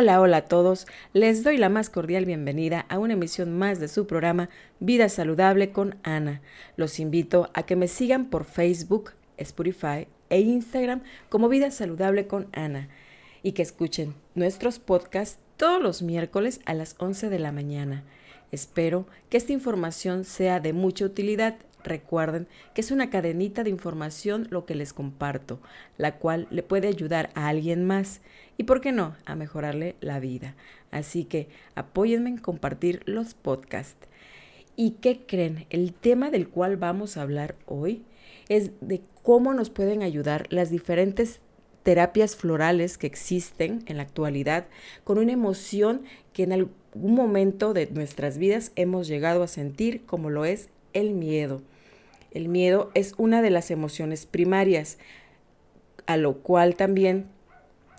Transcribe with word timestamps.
Hola, 0.00 0.20
hola 0.20 0.36
a 0.36 0.44
todos. 0.44 0.86
Les 1.12 1.42
doy 1.42 1.56
la 1.56 1.68
más 1.68 1.90
cordial 1.90 2.24
bienvenida 2.24 2.86
a 2.88 3.00
una 3.00 3.14
emisión 3.14 3.58
más 3.58 3.80
de 3.80 3.88
su 3.88 4.06
programa 4.06 4.48
Vida 4.78 5.08
Saludable 5.08 5.72
con 5.72 5.96
Ana. 6.04 6.40
Los 6.76 7.00
invito 7.00 7.50
a 7.52 7.64
que 7.64 7.74
me 7.74 7.88
sigan 7.88 8.30
por 8.30 8.44
Facebook, 8.44 9.10
Spotify 9.38 10.06
e 10.30 10.38
Instagram 10.38 11.02
como 11.28 11.48
Vida 11.48 11.72
Saludable 11.72 12.28
con 12.28 12.46
Ana 12.52 12.88
y 13.42 13.54
que 13.54 13.62
escuchen 13.62 14.14
nuestros 14.36 14.78
podcasts 14.78 15.40
todos 15.56 15.82
los 15.82 16.00
miércoles 16.00 16.60
a 16.64 16.74
las 16.74 16.94
11 17.00 17.28
de 17.28 17.38
la 17.40 17.50
mañana. 17.50 18.04
Espero 18.52 19.08
que 19.28 19.36
esta 19.36 19.52
información 19.52 20.22
sea 20.22 20.60
de 20.60 20.74
mucha 20.74 21.06
utilidad 21.06 21.56
Recuerden 21.84 22.48
que 22.74 22.80
es 22.80 22.90
una 22.90 23.08
cadenita 23.08 23.62
de 23.62 23.70
información 23.70 24.48
lo 24.50 24.66
que 24.66 24.74
les 24.74 24.92
comparto, 24.92 25.60
la 25.96 26.16
cual 26.16 26.48
le 26.50 26.62
puede 26.62 26.88
ayudar 26.88 27.30
a 27.34 27.48
alguien 27.48 27.86
más 27.86 28.20
y, 28.58 28.64
¿por 28.64 28.80
qué 28.82 28.92
no?, 28.92 29.16
a 29.24 29.36
mejorarle 29.36 29.94
la 30.00 30.20
vida. 30.20 30.56
Así 30.90 31.24
que 31.24 31.48
apóyenme 31.74 32.28
en 32.28 32.38
compartir 32.38 33.02
los 33.06 33.32
podcasts. 33.34 34.08
¿Y 34.76 34.96
qué 35.00 35.24
creen? 35.26 35.66
El 35.70 35.94
tema 35.94 36.30
del 36.30 36.48
cual 36.48 36.76
vamos 36.76 37.16
a 37.16 37.22
hablar 37.22 37.54
hoy 37.66 38.02
es 38.48 38.72
de 38.80 39.00
cómo 39.22 39.54
nos 39.54 39.70
pueden 39.70 40.02
ayudar 40.02 40.46
las 40.50 40.70
diferentes 40.70 41.40
terapias 41.84 42.36
florales 42.36 42.98
que 42.98 43.06
existen 43.06 43.82
en 43.86 43.96
la 43.96 44.02
actualidad 44.02 44.66
con 45.04 45.18
una 45.18 45.32
emoción 45.32 46.02
que 46.32 46.42
en 46.42 46.52
algún 46.52 47.14
momento 47.14 47.72
de 47.72 47.86
nuestras 47.86 48.38
vidas 48.38 48.72
hemos 48.76 49.06
llegado 49.06 49.42
a 49.42 49.48
sentir 49.48 50.04
como 50.04 50.30
lo 50.30 50.44
es 50.44 50.68
el 50.92 51.12
miedo. 51.12 51.62
El 52.32 52.48
miedo 52.48 52.90
es 52.94 53.14
una 53.18 53.40
de 53.40 53.50
las 53.50 53.70
emociones 53.70 54.26
primarias, 54.26 54.98
a 56.06 56.16
lo 56.16 56.38
cual 56.38 56.74
también 56.74 57.26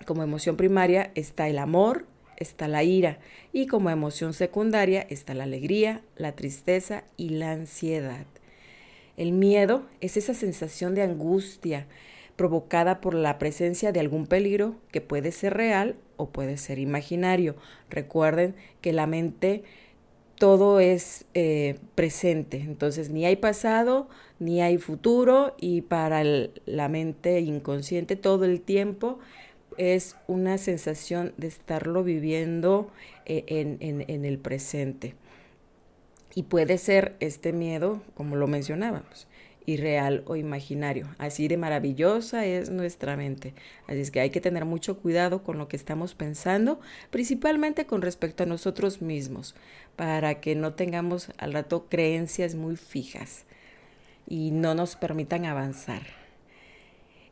como 0.06 0.22
emoción 0.22 0.56
primaria 0.56 1.10
está 1.14 1.48
el 1.48 1.58
amor, 1.58 2.06
está 2.36 2.68
la 2.68 2.82
ira 2.82 3.18
y 3.52 3.66
como 3.66 3.90
emoción 3.90 4.32
secundaria 4.32 5.06
está 5.08 5.34
la 5.34 5.44
alegría, 5.44 6.02
la 6.16 6.32
tristeza 6.32 7.04
y 7.16 7.30
la 7.30 7.52
ansiedad. 7.52 8.26
El 9.16 9.32
miedo 9.32 9.84
es 10.00 10.16
esa 10.16 10.34
sensación 10.34 10.94
de 10.94 11.02
angustia 11.02 11.86
provocada 12.36 13.02
por 13.02 13.14
la 13.14 13.38
presencia 13.38 13.92
de 13.92 14.00
algún 14.00 14.26
peligro 14.26 14.76
que 14.90 15.02
puede 15.02 15.30
ser 15.30 15.54
real 15.54 15.96
o 16.16 16.30
puede 16.30 16.56
ser 16.56 16.78
imaginario. 16.78 17.54
Recuerden 17.90 18.54
que 18.80 18.94
la 18.94 19.06
mente 19.06 19.62
todo 20.40 20.80
es 20.80 21.26
eh, 21.34 21.78
presente. 21.94 22.56
Entonces, 22.56 23.10
ni 23.10 23.26
hay 23.26 23.36
pasado, 23.36 24.08
ni 24.38 24.62
hay 24.62 24.78
futuro, 24.78 25.54
y 25.60 25.82
para 25.82 26.22
la 26.64 26.88
mente 26.88 27.40
inconsciente 27.40 28.16
todo 28.16 28.46
el 28.46 28.62
tiempo 28.62 29.18
es 29.76 30.16
una 30.26 30.58
sensación 30.58 31.32
de 31.36 31.46
estarlo 31.46 32.04
viviendo 32.04 32.90
eh, 33.26 33.44
en, 33.48 34.24
el 34.24 34.38
presente. 34.38 35.14
Y 36.34 36.44
puede 36.44 36.78
ser 36.78 37.16
este 37.20 37.52
miedo, 37.52 38.02
como 38.14 38.36
lo 38.36 38.46
mencionábamos, 38.46 39.26
irreal 39.66 40.22
o 40.26 40.36
imaginario. 40.36 41.08
Así 41.18 41.48
de 41.48 41.56
maravillosa 41.56 42.46
es 42.46 42.70
nuestra 42.70 43.16
mente. 43.16 43.54
Así 43.86 44.00
es 44.00 44.10
que 44.10 44.20
hay 44.20 44.30
que 44.30 44.40
tener 44.40 44.64
mucho 44.64 44.98
cuidado 44.98 45.42
con 45.42 45.58
lo 45.58 45.68
que 45.68 45.76
estamos 45.76 46.14
pensando, 46.14 46.80
principalmente 47.10 47.86
con 47.86 48.02
respecto 48.02 48.44
a 48.44 48.46
nosotros 48.46 49.02
mismos, 49.02 49.54
para 49.96 50.40
que 50.40 50.54
no 50.54 50.74
tengamos 50.74 51.30
al 51.38 51.52
rato 51.52 51.86
creencias 51.88 52.54
muy 52.54 52.76
fijas 52.76 53.44
y 54.28 54.52
no 54.52 54.74
nos 54.74 54.96
permitan 54.96 55.44
avanzar. 55.44 56.19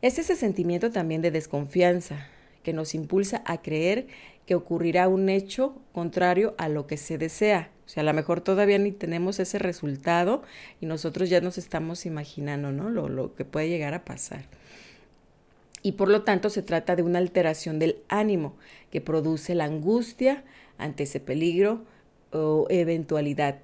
Es 0.00 0.18
ese 0.18 0.36
sentimiento 0.36 0.90
también 0.90 1.22
de 1.22 1.32
desconfianza 1.32 2.28
que 2.62 2.72
nos 2.72 2.94
impulsa 2.94 3.42
a 3.46 3.62
creer 3.62 4.06
que 4.46 4.54
ocurrirá 4.54 5.08
un 5.08 5.28
hecho 5.28 5.74
contrario 5.92 6.54
a 6.56 6.68
lo 6.68 6.86
que 6.86 6.96
se 6.96 7.18
desea. 7.18 7.70
O 7.84 7.88
sea, 7.88 8.02
a 8.02 8.04
lo 8.04 8.14
mejor 8.14 8.40
todavía 8.40 8.78
ni 8.78 8.92
tenemos 8.92 9.40
ese 9.40 9.58
resultado 9.58 10.42
y 10.80 10.86
nosotros 10.86 11.28
ya 11.30 11.40
nos 11.40 11.58
estamos 11.58 12.06
imaginando, 12.06 12.70
¿no? 12.70 12.90
Lo, 12.90 13.08
lo 13.08 13.34
que 13.34 13.44
puede 13.44 13.68
llegar 13.68 13.94
a 13.94 14.04
pasar. 14.04 14.44
Y 15.82 15.92
por 15.92 16.08
lo 16.08 16.22
tanto 16.22 16.48
se 16.50 16.62
trata 16.62 16.94
de 16.94 17.02
una 17.02 17.18
alteración 17.18 17.78
del 17.78 17.96
ánimo 18.08 18.54
que 18.90 19.00
produce 19.00 19.54
la 19.54 19.64
angustia 19.64 20.44
ante 20.76 21.04
ese 21.04 21.18
peligro 21.18 21.84
o 22.32 22.66
eventualidad. 22.70 23.56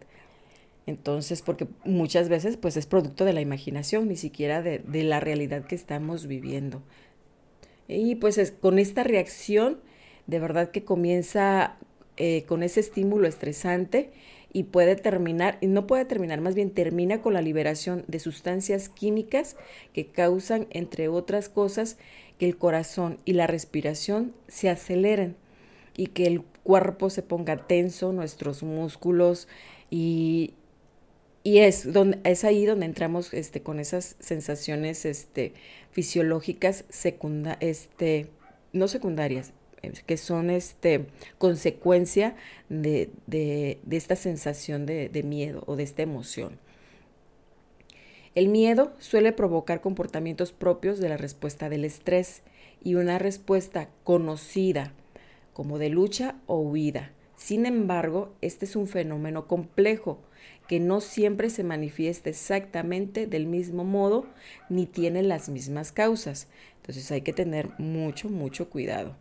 Entonces, 0.86 1.40
porque 1.42 1.66
muchas 1.84 2.28
veces 2.28 2.56
pues 2.56 2.76
es 2.76 2.86
producto 2.86 3.24
de 3.24 3.32
la 3.32 3.40
imaginación, 3.40 4.08
ni 4.08 4.16
siquiera 4.16 4.62
de, 4.62 4.82
la 5.04 5.20
realidad 5.20 5.66
que 5.66 5.74
estamos 5.74 6.26
viviendo. 6.26 6.82
Y 7.88 8.16
pues 8.16 8.38
es, 8.38 8.50
con 8.50 8.78
esta 8.78 9.02
reacción 9.02 9.80
de 10.26 10.38
verdad 10.38 10.70
que 10.70 10.84
comienza 10.84 11.76
eh, 12.16 12.44
con 12.46 12.62
ese 12.62 12.80
estímulo 12.80 13.26
estresante 13.26 14.10
y 14.52 14.64
puede 14.64 14.96
terminar, 14.96 15.58
y 15.60 15.66
no 15.66 15.86
puede 15.86 16.04
terminar, 16.04 16.40
más 16.40 16.54
bien 16.54 16.70
termina 16.70 17.20
con 17.20 17.34
la 17.34 17.42
liberación 17.42 18.04
de 18.06 18.20
sustancias 18.20 18.88
químicas 18.88 19.56
que 19.92 20.06
causan, 20.06 20.66
entre 20.70 21.08
otras 21.08 21.48
cosas, 21.48 21.98
que 22.38 22.46
el 22.46 22.56
corazón 22.56 23.18
y 23.24 23.32
la 23.32 23.46
respiración 23.46 24.32
se 24.48 24.70
aceleren 24.70 25.36
y 25.96 26.08
que 26.08 26.26
el 26.26 26.42
cuerpo 26.62 27.10
se 27.10 27.22
ponga 27.22 27.66
tenso, 27.66 28.12
nuestros 28.12 28.62
músculos 28.62 29.48
y, 29.90 30.54
y 31.47 31.59
es, 31.59 31.93
donde, 31.93 32.19
es 32.25 32.43
ahí 32.43 32.65
donde 32.65 32.87
entramos 32.87 33.32
este, 33.34 33.62
con 33.62 33.78
esas 33.78 34.16
sensaciones 34.19 35.05
este, 35.05 35.53
fisiológicas 35.93 36.87
secunda, 36.88 37.59
este, 37.60 38.28
no 38.72 38.88
secundarias, 38.88 39.53
que 40.06 40.16
son 40.16 40.49
este, 40.49 41.06
consecuencia 41.37 42.34
de, 42.71 43.10
esta 43.91 44.16
sensación 44.16 44.87
de, 44.87 45.10
de 45.10 45.22
miedo 45.22 45.62
o 45.66 45.77
de 45.77 45.82
esta 45.82 46.00
emoción. 46.00 46.59
El 48.34 48.49
miedo 48.49 48.94
suele 48.99 49.32
provocar 49.32 49.82
comportamientos 49.82 50.50
propios 50.53 50.99
de 50.99 51.11
la 51.11 51.19
respuesta 51.19 51.69
del 51.69 51.84
estrés 51.84 52.41
y 52.82 52.94
una 52.94 53.19
respuesta 53.19 53.91
conocida 54.03 54.94
como 55.53 55.78
de 55.78 55.91
lucha 55.91 56.37
o 56.47 56.59
huida. 56.59 57.12
Sin 57.36 57.66
embargo, 57.66 58.32
este 58.40 58.64
es 58.64 58.76
un 58.76 58.86
fenómeno 58.86 59.46
complejo 59.46 60.18
que 60.68 60.80
no 60.80 61.00
siempre 61.00 61.50
se 61.50 61.64
manifiesta 61.64 62.30
exactamente 62.30 63.26
del 63.26 63.46
mismo 63.46 63.84
modo 63.84 64.26
ni 64.68 64.86
tiene 64.86 65.22
las 65.22 65.48
mismas 65.48 65.92
causas. 65.92 66.48
Entonces 66.76 67.10
hay 67.10 67.22
que 67.22 67.32
tener 67.32 67.70
mucho, 67.78 68.28
mucho 68.28 68.70
cuidado. 68.70 69.16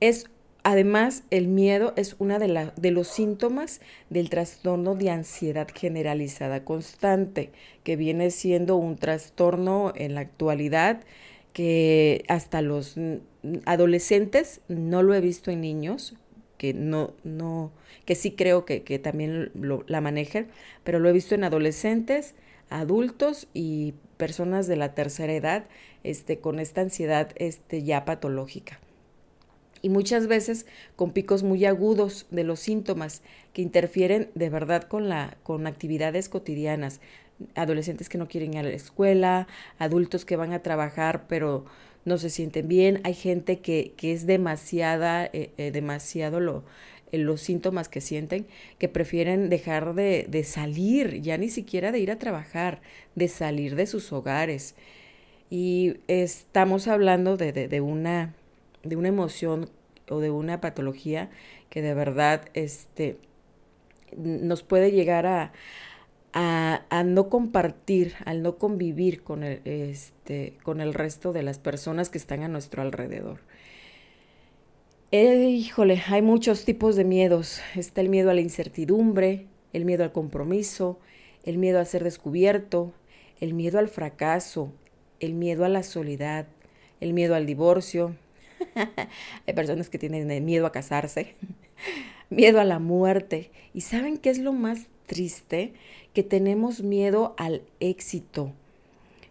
Es 0.00 0.26
Además, 0.68 1.22
el 1.30 1.46
miedo 1.46 1.92
es 1.94 2.16
uno 2.18 2.40
de, 2.40 2.72
de, 2.74 2.90
los 2.90 3.06
síntomas 3.06 3.80
del 4.10 4.30
trastorno 4.30 4.96
de 4.96 5.10
ansiedad 5.10 5.68
generalizada 5.72 6.64
constante, 6.64 7.52
que 7.84 7.94
viene 7.94 8.32
siendo 8.32 8.74
un 8.74 8.96
trastorno 8.96 9.92
en 9.94 10.16
la 10.16 10.22
actualidad 10.22 11.04
que 11.52 12.24
hasta 12.26 12.62
los 12.62 12.96
adolescentes, 13.64 14.60
no 14.66 15.04
lo 15.04 15.14
he 15.14 15.20
visto 15.20 15.52
en 15.52 15.60
niños, 15.60 16.16
que 16.58 16.74
no, 16.74 17.12
no, 17.24 17.72
que 18.04 18.14
sí 18.14 18.32
creo 18.32 18.64
que, 18.64 18.82
que 18.82 18.98
también 18.98 19.50
lo, 19.54 19.84
la 19.86 20.00
manejan, 20.00 20.48
pero 20.84 20.98
lo 20.98 21.08
he 21.08 21.12
visto 21.12 21.34
en 21.34 21.44
adolescentes, 21.44 22.34
adultos 22.70 23.48
y 23.54 23.94
personas 24.16 24.66
de 24.66 24.76
la 24.76 24.94
tercera 24.94 25.32
edad, 25.32 25.64
este, 26.04 26.38
con 26.38 26.58
esta 26.58 26.80
ansiedad 26.80 27.30
este, 27.36 27.82
ya 27.82 28.04
patológica 28.04 28.80
y 29.86 29.88
muchas 29.88 30.26
veces 30.26 30.66
con 30.96 31.12
picos 31.12 31.44
muy 31.44 31.64
agudos 31.64 32.26
de 32.30 32.42
los 32.42 32.58
síntomas 32.58 33.22
que 33.52 33.62
interfieren 33.62 34.30
de 34.34 34.50
verdad 34.50 34.82
con, 34.82 35.08
la, 35.08 35.36
con 35.44 35.68
actividades 35.68 36.28
cotidianas. 36.28 37.00
Adolescentes 37.54 38.08
que 38.08 38.18
no 38.18 38.26
quieren 38.26 38.54
ir 38.54 38.60
a 38.60 38.62
la 38.64 38.70
escuela, 38.70 39.46
adultos 39.78 40.24
que 40.24 40.36
van 40.36 40.52
a 40.52 40.62
trabajar 40.62 41.26
pero 41.28 41.66
no 42.06 42.18
se 42.18 42.30
sienten 42.30 42.68
bien, 42.68 43.00
hay 43.04 43.14
gente 43.14 43.58
que, 43.58 43.92
que 43.96 44.12
es 44.12 44.26
demasiada, 44.26 45.26
eh, 45.26 45.50
eh, 45.58 45.72
demasiado 45.72 46.40
lo, 46.40 46.64
eh, 47.12 47.18
los 47.18 47.42
síntomas 47.42 47.88
que 47.88 48.00
sienten, 48.00 48.46
que 48.78 48.88
prefieren 48.88 49.50
dejar 49.50 49.94
de, 49.94 50.24
de, 50.28 50.44
salir, 50.44 51.20
ya 51.20 51.36
ni 51.36 51.48
siquiera 51.50 51.92
de 51.92 51.98
ir 51.98 52.12
a 52.12 52.18
trabajar, 52.18 52.80
de 53.16 53.26
salir 53.26 53.74
de 53.74 53.86
sus 53.86 54.12
hogares. 54.12 54.76
Y 55.50 55.96
estamos 56.06 56.86
hablando 56.88 57.36
de, 57.36 57.52
de, 57.52 57.68
de 57.68 57.80
una 57.80 58.34
de 58.84 58.96
una 58.96 59.08
emoción 59.08 59.68
o 60.08 60.20
de 60.20 60.30
una 60.30 60.60
patología 60.60 61.28
que 61.70 61.82
de 61.82 61.94
verdad 61.94 62.42
este, 62.54 63.16
nos 64.16 64.62
puede 64.62 64.92
llegar 64.92 65.26
a, 65.26 65.52
a, 66.32 67.02
no 67.04 67.28
compartir, 67.28 68.14
al 68.24 68.42
no 68.42 68.58
convivir 68.58 69.22
con 69.22 69.42
el, 69.42 69.60
este, 69.64 70.58
con 70.62 70.80
el 70.80 70.92
resto 70.92 71.32
de 71.32 71.42
las 71.42 71.58
personas 71.58 72.10
que 72.10 72.18
están 72.18 72.42
a 72.42 72.48
nuestro 72.48 72.82
alrededor. 72.82 73.40
Eh, 75.12 75.48
híjole, 75.50 76.02
hay 76.08 76.20
muchos 76.20 76.64
tipos 76.64 76.96
de 76.96 77.04
miedos. 77.04 77.60
Está 77.74 78.00
el 78.00 78.08
miedo 78.08 78.30
a 78.30 78.34
la 78.34 78.40
incertidumbre, 78.40 79.46
el 79.72 79.84
miedo 79.84 80.04
al 80.04 80.12
compromiso, 80.12 80.98
el 81.44 81.58
miedo 81.58 81.80
a 81.80 81.84
ser 81.84 82.04
descubierto, 82.04 82.92
el 83.40 83.54
miedo 83.54 83.78
al 83.78 83.88
fracaso, 83.88 84.72
el 85.20 85.34
miedo 85.34 85.64
a 85.64 85.68
la 85.68 85.82
soledad, 85.82 86.46
el 87.00 87.12
miedo 87.12 87.34
al 87.34 87.46
divorcio, 87.46 88.14
Hay 89.46 89.54
personas 89.54 89.88
que 89.88 89.98
tienen 89.98 90.44
miedo 90.44 90.66
a 90.66 90.72
casarse, 90.72 91.34
miedo 92.30 92.60
a 92.60 92.64
la 92.64 92.78
muerte. 92.78 93.50
¿Y 93.74 93.82
saben 93.82 94.18
qué 94.18 94.30
es 94.30 94.38
lo 94.38 94.52
más 94.52 94.86
triste? 95.06 95.72
Que 96.12 96.22
tenemos 96.22 96.82
miedo 96.82 97.34
al 97.38 97.62
éxito. 97.80 98.52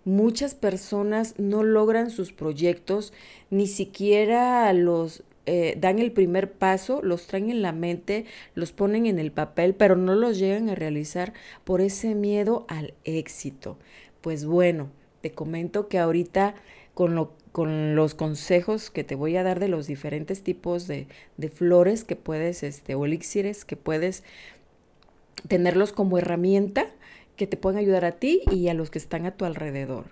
Muchas 0.06 0.56
personas 0.56 1.36
no 1.40 1.64
logran 1.64 2.12
sus 2.12 2.32
proyectos, 2.32 3.12
ni 3.50 3.68
siquiera 3.68 4.72
los 4.74 5.24
eh, 5.48 5.78
dan 5.80 6.00
el 6.00 6.12
primer 6.12 6.52
paso, 6.52 7.02
los 7.04 7.28
traen 7.28 7.52
en 7.52 7.62
la 7.62 7.72
mente, 7.72 8.26
los 8.56 8.72
ponen 8.72 9.06
en 9.06 9.20
el 9.20 9.32
papel, 9.32 9.76
pero 9.76 9.96
no 9.96 10.16
los 10.16 10.40
llegan 10.40 10.70
a 10.70 10.76
realizar 10.76 11.34
por 11.64 11.82
ese 11.82 12.16
miedo 12.16 12.66
al 12.68 12.94
éxito. 13.04 13.78
Pues 14.22 14.46
bueno, 14.46 14.90
te 15.22 15.32
comento 15.32 15.88
que 15.88 16.00
ahorita 16.00 16.56
con, 16.96 17.14
lo, 17.14 17.34
con 17.52 17.96
los 17.96 18.16
consejos 18.16 18.90
que 18.90 19.04
te 19.04 19.14
voy 19.14 19.38
a 19.38 19.44
dar 19.44 19.60
de 19.60 19.68
los 19.68 19.86
diferentes 19.86 20.42
tipos 20.42 20.88
de, 20.88 21.08
de 21.38 21.50
flores 21.50 22.04
que 22.04 22.16
puedes, 22.16 22.64
este, 22.64 22.96
o 22.96 23.06
elixires 23.06 23.66
que 23.66 23.76
puedes 23.76 24.24
tenerlos 25.48 25.92
como 25.92 26.18
herramienta 26.18 26.88
que 27.36 27.48
te 27.48 27.58
pueden 27.58 27.80
ayudar 27.80 28.06
a 28.06 28.14
ti 28.14 28.42
y 28.52 28.68
a 28.70 28.74
los 28.74 28.90
que 28.90 29.00
están 29.00 29.26
a 29.26 29.32
tu 29.32 29.46
alrededor. 29.46 30.06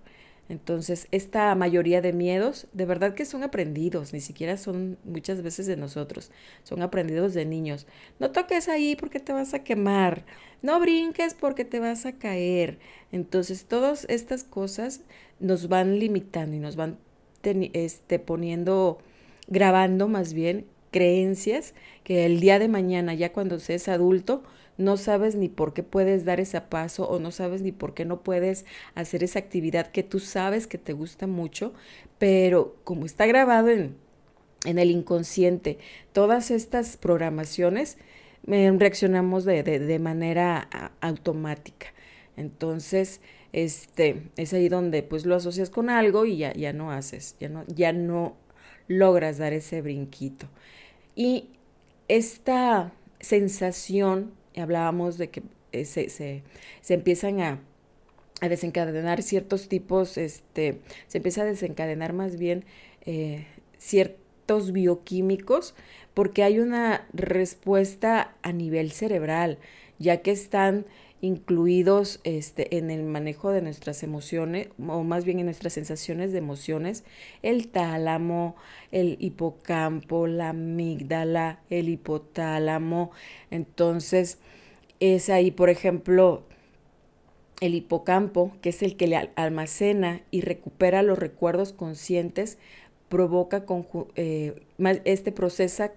Entonces, 0.50 1.08
esta 1.12 1.56
mayoría 1.56 2.02
de 2.02 2.12
miedos, 2.12 2.68
de 2.74 2.86
verdad 2.86 3.16
que 3.16 3.26
son 3.26 3.44
aprendidos, 3.44 4.12
ni 4.12 4.20
siquiera 4.20 4.58
son 4.58 4.98
muchas 5.06 5.42
veces 5.42 5.68
de 5.68 5.78
nosotros, 5.78 6.32
son 6.64 6.82
aprendidos 6.82 7.34
de 7.34 7.46
niños. 7.46 7.88
No 8.20 8.32
toques 8.32 8.68
ahí 8.68 8.98
porque 8.98 9.22
te 9.22 9.32
vas 9.32 9.54
a 9.54 9.64
quemar, 9.64 10.26
no 10.62 10.80
brinques 10.82 11.34
porque 11.34 11.64
te 11.64 11.80
vas 11.80 12.06
a 12.06 12.18
caer. 12.18 12.78
Entonces, 13.14 13.66
todas 13.66 14.06
estas 14.10 14.44
cosas 14.44 15.02
nos 15.40 15.70
van 15.70 15.98
limitando 15.98 16.58
y 16.58 16.60
nos 16.60 16.76
van 16.76 16.98
este, 17.44 18.20
poniendo, 18.20 19.00
grabando 19.48 20.10
más 20.10 20.34
bien 20.34 20.66
creencias 20.92 21.74
que 22.04 22.26
el 22.26 22.42
día 22.42 22.60
de 22.60 22.68
mañana, 22.68 23.14
ya 23.14 23.32
cuando 23.32 23.60
seas 23.60 23.88
adulto, 23.88 24.44
no 24.78 24.98
sabes 24.98 25.36
ni 25.36 25.50
por 25.50 25.74
qué 25.74 25.84
puedes 25.84 26.26
dar 26.26 26.40
ese 26.40 26.60
paso 26.62 27.08
o 27.08 27.20
no 27.20 27.32
sabes 27.32 27.62
ni 27.62 27.72
por 27.72 27.94
qué 27.94 28.06
no 28.06 28.24
puedes 28.24 28.66
hacer 28.96 29.24
esa 29.24 29.40
actividad 29.40 29.92
que 29.92 30.04
tú 30.04 30.20
sabes 30.20 30.68
que 30.68 30.78
te 30.78 30.94
gusta 30.94 31.28
mucho, 31.28 31.74
pero 32.18 32.76
como 32.84 33.06
está 33.06 33.26
grabado 33.26 33.70
en, 33.70 33.96
en 34.66 34.80
el 34.80 34.90
inconsciente, 34.92 35.78
todas 36.12 36.52
estas 36.52 36.98
programaciones, 36.98 37.98
reaccionamos 38.46 39.46
de, 39.46 39.64
de, 39.64 40.00
manera 40.00 40.68
automática. 41.02 41.88
Entonces, 42.36 43.22
este, 43.54 44.24
es 44.36 44.54
ahí 44.54 44.68
donde 44.68 45.04
pues 45.04 45.26
lo 45.26 45.36
asocias 45.36 45.70
con 45.70 45.90
algo 45.90 46.26
y 46.26 46.38
ya, 46.38 46.54
ya 46.54 46.74
no 46.74 46.92
haces, 46.92 47.36
ya 47.40 47.50
no, 47.50 47.64
ya 47.68 47.94
no 47.94 48.36
logras 48.88 49.38
dar 49.38 49.54
ese 49.54 49.82
brinquito. 49.82 50.48
Y 51.16 51.50
esta 52.08 52.92
sensación, 53.20 54.34
hablábamos 54.62 55.18
de 55.18 55.30
que 55.30 55.44
eh, 55.72 55.86
se, 55.86 56.10
se, 56.10 56.44
se, 56.82 56.94
empiezan 56.94 57.42
a, 57.42 57.60
a, 58.42 58.50
desencadenar 58.50 59.22
ciertos 59.24 59.68
tipos, 59.68 60.18
este, 60.18 60.80
se 61.08 61.18
empieza 61.18 61.42
a 61.42 61.46
desencadenar 61.46 62.14
más 62.14 62.38
bien 62.38 62.66
eh, 63.06 63.46
ciertos 63.78 64.72
bioquímicos 64.72 65.74
porque 66.14 66.44
hay 66.44 66.60
una 66.60 67.08
respuesta 67.14 68.36
a 68.44 68.52
nivel 68.52 68.92
cerebral, 68.92 69.58
ya 70.00 70.22
que 70.22 70.32
están 70.32 70.86
incluidos 71.24 72.20
este, 72.26 72.76
en 72.76 72.92
el 72.92 73.04
manejo 73.04 73.52
de 73.52 73.62
nuestras 73.62 74.04
emociones, 74.04 74.68
o 74.86 75.04
más 75.04 75.24
bien 75.24 75.40
en 75.40 75.46
nuestras 75.46 75.72
sensaciones 75.72 76.34
de 76.34 76.40
emociones, 76.40 77.06
el 77.44 77.70
tálamo, 77.70 78.58
el 78.92 79.16
hipocampo, 79.22 80.28
la 80.28 80.50
amígdala, 80.50 81.62
el 81.70 81.88
hipotálamo. 81.88 83.12
Entonces, 83.52 84.38
es 85.00 85.30
ahí, 85.30 85.52
por 85.52 85.70
ejemplo, 85.70 86.44
el 87.62 87.74
hipocampo, 87.74 88.52
que 88.62 88.70
es 88.70 88.84
el 88.84 88.98
que 88.98 89.08
le 89.08 89.32
almacena 89.36 90.24
y 90.30 90.42
recupera 90.42 91.04
los 91.04 91.18
recuerdos 91.18 91.72
conscientes, 91.72 92.58
provoca 93.08 93.64
eh, 94.18 94.62
este 95.06 95.32
proceso 95.32 95.90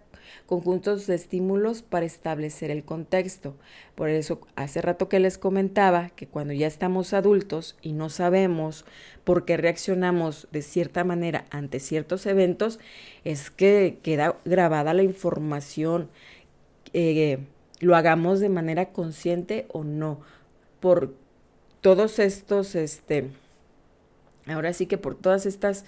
conjuntos 0.47 1.07
de 1.07 1.15
estímulos 1.15 1.83
para 1.83 2.07
establecer 2.07 2.71
el 2.71 2.85
contexto. 2.85 3.57
Por 3.95 4.09
eso, 4.09 4.41
hace 4.57 4.83
rato 4.83 5.09
que 5.09 5.21
les 5.21 5.39
comentaba 5.39 6.11
que 6.11 6.27
cuando 6.27 6.53
ya 6.53 6.67
estamos 6.67 7.13
adultos 7.13 7.77
y 7.83 7.93
no 7.93 8.11
sabemos 8.11 8.85
por 9.25 9.45
qué 9.45 9.57
reaccionamos 9.57 10.49
de 10.53 10.63
cierta 10.63 11.05
manera 11.05 11.47
ante 11.51 11.81
ciertos 11.81 12.27
eventos, 12.27 12.79
es 13.25 13.51
que 13.51 13.99
queda 14.03 14.37
grabada 14.45 14.95
la 14.95 15.03
información, 15.03 16.09
eh, 16.93 17.39
lo 17.81 17.97
hagamos 17.97 18.41
de 18.41 18.49
manera 18.49 18.87
consciente 18.93 19.67
o 19.73 19.85
no, 19.85 20.21
por 20.81 21.15
todos 21.81 22.19
estos, 22.19 22.75
este, 22.75 23.31
ahora 24.47 24.73
sí 24.73 24.87
que 24.87 24.99
por 24.99 25.15
todas 25.15 25.47
estas 25.47 25.85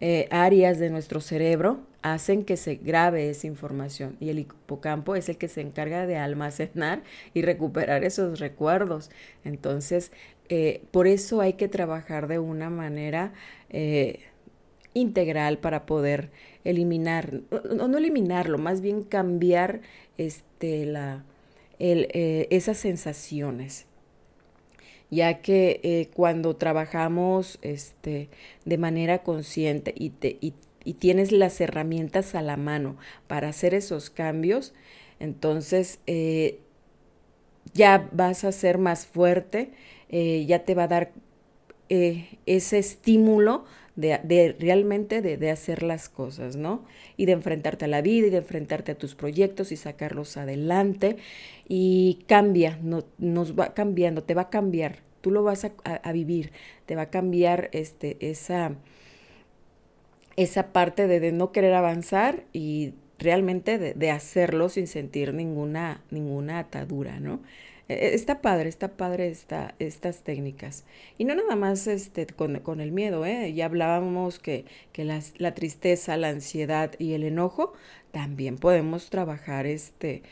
eh, 0.00 0.28
áreas 0.30 0.78
de 0.78 0.90
nuestro 0.90 1.20
cerebro 1.20 1.80
hacen 2.12 2.44
que 2.44 2.56
se 2.56 2.76
grabe 2.76 3.30
esa 3.30 3.46
información 3.46 4.16
y 4.20 4.28
el 4.30 4.38
hipocampo 4.38 5.16
es 5.16 5.28
el 5.28 5.36
que 5.36 5.48
se 5.48 5.60
encarga 5.60 6.06
de 6.06 6.16
almacenar 6.16 7.02
y 7.34 7.42
recuperar 7.42 8.04
esos 8.04 8.38
recuerdos. 8.38 9.10
Entonces, 9.44 10.12
eh, 10.48 10.82
por 10.90 11.06
eso 11.06 11.40
hay 11.40 11.54
que 11.54 11.68
trabajar 11.68 12.28
de 12.28 12.38
una 12.38 12.70
manera 12.70 13.32
eh, 13.70 14.20
integral 14.94 15.58
para 15.58 15.86
poder 15.86 16.30
eliminar, 16.64 17.40
no, 17.74 17.88
no, 17.88 17.98
eliminarlo, 17.98 18.58
más 18.58 18.80
bien 18.80 19.02
cambiar 19.02 19.80
este, 20.16 20.86
la, 20.86 21.24
el, 21.78 22.08
esas 22.50 22.78
sensaciones 22.78 23.86
ya 25.10 25.40
que 25.40 25.80
eh, 25.82 26.08
cuando 26.14 26.56
trabajamos 26.56 27.58
este, 27.62 28.28
de 28.64 28.78
manera 28.78 29.22
consciente 29.22 29.94
y, 29.96 30.10
te, 30.10 30.36
y, 30.40 30.54
tienes 30.94 31.32
las 31.32 31.60
herramientas 31.60 32.34
a 32.34 32.42
la 32.42 32.56
mano 32.56 32.96
para 33.26 33.48
hacer 33.48 33.74
esos 33.74 34.10
cambios, 34.10 34.74
entonces 35.20 36.00
eh, 36.06 36.60
ya 37.74 38.08
vas 38.12 38.44
a 38.44 38.52
ser 38.52 38.78
más 38.78 39.06
fuerte, 39.06 39.70
eh, 40.08 40.44
ya 40.46 40.64
te 40.64 40.74
va 40.74 40.84
a 40.84 40.88
dar 40.88 41.12
ese 41.88 42.78
estímulo 42.78 43.64
de, 43.96 44.54
realmente 44.58 45.22
de, 45.22 45.50
hacer 45.50 45.82
las 45.82 46.08
cosas, 46.08 46.56
¿no? 46.56 46.84
Y 47.16 47.26
de 47.26 47.32
enfrentarte 47.32 47.86
a 47.86 47.88
la 47.88 48.02
vida 48.02 48.26
y 48.26 48.30
de 48.30 48.38
enfrentarte 48.38 48.92
a 48.92 48.98
tus 48.98 49.14
proyectos 49.14 49.72
y 49.72 49.76
sacarlos 49.76 50.36
adelante. 50.36 51.16
Y 51.66 52.24
cambia, 52.26 52.78
no, 52.82 53.04
nos 53.18 53.58
va 53.58 53.74
cambiando, 53.74 54.22
te 54.22 54.34
va 54.34 54.42
a 54.42 54.50
cambiar. 54.50 55.00
Tú 55.22 55.30
lo 55.30 55.42
vas 55.42 55.64
a, 55.64 56.12
vivir, 56.12 56.52
te 56.84 56.94
va 56.94 57.02
a 57.02 57.10
cambiar 57.10 57.68
este, 57.72 58.16
esa, 58.20 58.76
esa 60.36 60.72
parte 60.72 61.06
de, 61.06 61.32
no 61.32 61.52
querer 61.52 61.74
avanzar 61.74 62.44
y 62.52 62.94
realmente 63.18 63.78
de, 63.78 63.94
de, 63.94 64.10
hacerlo 64.10 64.68
sin 64.68 64.86
sentir 64.86 65.32
ninguna, 65.34 66.02
ninguna 66.10 66.58
atadura, 66.58 67.20
¿no? 67.20 67.40
E, 67.88 67.94
e, 67.94 68.14
está 68.14 68.42
padre, 68.42 68.68
está 68.68 68.96
padre 68.96 69.28
esta, 69.28 69.74
estas 69.78 70.22
técnicas. 70.22 70.84
Y 71.18 71.24
no 71.24 71.34
nada 71.34 71.56
más 71.56 71.86
este, 71.86 72.26
con, 72.26 72.58
con 72.60 72.80
el 72.80 72.92
miedo, 72.92 73.24
¿eh? 73.24 73.52
ya 73.54 73.66
hablábamos 73.66 74.38
que, 74.38 74.64
que 74.92 75.04
la 75.04 75.54
tristeza, 75.54 76.16
la 76.16 76.28
ansiedad 76.28 76.92
y 76.98 77.14
el 77.14 77.22
enojo 77.24 77.74
también 78.10 78.56
podemos 78.56 79.10
trabajar 79.10 79.66
este, 79.66 80.22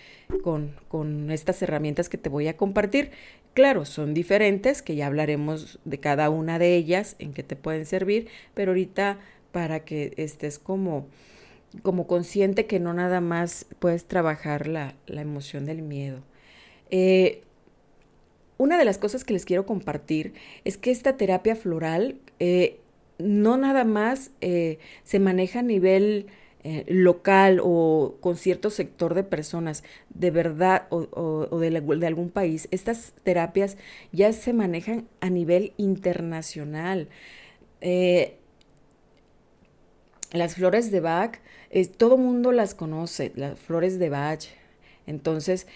con, 0.43 0.75
con 0.89 1.31
estas 1.31 1.61
herramientas 1.63 2.09
que 2.09 2.19
te 2.19 2.29
voy 2.29 2.49
a 2.49 2.57
compartir. 2.57 3.11
Claro, 3.53 3.85
son 3.85 4.15
diferentes, 4.15 4.83
que 4.83 4.97
ya 4.97 5.07
hablaremos 5.07 5.79
de 5.85 6.01
cada 6.01 6.29
una 6.29 6.59
de 6.59 6.75
ellas, 6.75 7.15
en 7.21 7.33
qué 7.33 7.45
te 7.45 7.55
pueden 7.55 7.87
servir, 7.87 8.27
pero 8.55 8.73
ahorita 8.73 9.19
para 9.55 9.85
que 9.85 10.15
estés 10.17 10.59
como, 10.59 11.07
como 11.83 12.09
consciente 12.09 12.67
que 12.67 12.81
no 12.81 12.93
nada 12.93 13.21
más 13.21 13.67
puedes 13.79 14.05
trabajar 14.05 14.67
la, 14.67 14.97
la 15.07 15.21
emoción 15.21 15.65
del 15.65 15.81
miedo. 15.81 16.23
Eh, 16.91 17.45
una 18.59 18.79
de 18.79 18.85
las 18.85 18.99
cosas 18.99 19.23
que 19.23 19.33
les 19.33 19.45
quiero 19.45 19.65
compartir 19.65 20.35
es 20.65 20.77
que 20.77 20.91
esta 20.91 21.17
terapia 21.17 21.55
floral 21.55 22.17
eh, 22.41 22.81
no 23.19 23.57
nada 23.57 23.85
más 23.85 24.33
eh, 24.41 24.81
se 25.05 25.21
maneja 25.21 25.61
a 25.61 25.63
nivel 25.63 26.27
local 26.89 27.61
o 27.63 28.17
con 28.23 28.39
cierto 28.39 28.71
sector 28.71 29.13
de 29.13 29.23
personas 29.23 29.85
de 30.09 30.31
verdad 30.31 30.87
o, 30.89 31.59
de, 31.61 31.71
de, 31.71 32.07
algún 32.07 32.31
país. 32.31 32.69
Estas 32.71 33.13
terapias 33.23 33.77
ya 34.13 34.33
se 34.33 34.55
manejan 34.55 35.07
a 35.21 35.29
nivel 35.29 35.75
internacional. 35.77 37.09
Las 40.35 40.57
flores 40.57 40.91
de 40.91 41.01
Bach, 41.01 41.39
todo 41.97 42.19
mundo 42.19 42.53
las 42.53 42.75
conoce, 42.75 43.33
las 43.35 43.59
flores 43.59 43.99
de 43.99 44.11
Bach. 44.11 44.45
Entonces, 45.07 45.67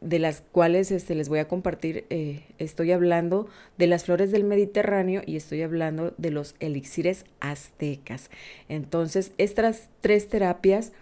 de 0.00 0.18
las 0.18 0.42
cuales 0.52 0.90
este, 0.90 1.14
les 1.14 1.28
voy 1.28 1.40
a 1.40 1.48
compartir, 1.48 2.06
eh, 2.10 2.40
estoy 2.58 2.92
hablando 2.92 3.48
de 3.76 3.86
las 3.86 4.04
flores 4.04 4.32
del 4.32 4.44
Mediterráneo 4.44 5.22
y 5.26 5.36
estoy 5.36 5.62
hablando 5.62 6.14
de 6.16 6.30
los 6.30 6.54
elixires 6.58 7.24
aztecas. 7.40 8.30
Entonces, 8.68 9.32
estas 9.36 9.88
tres 10.00 10.28
terapias 10.28 10.92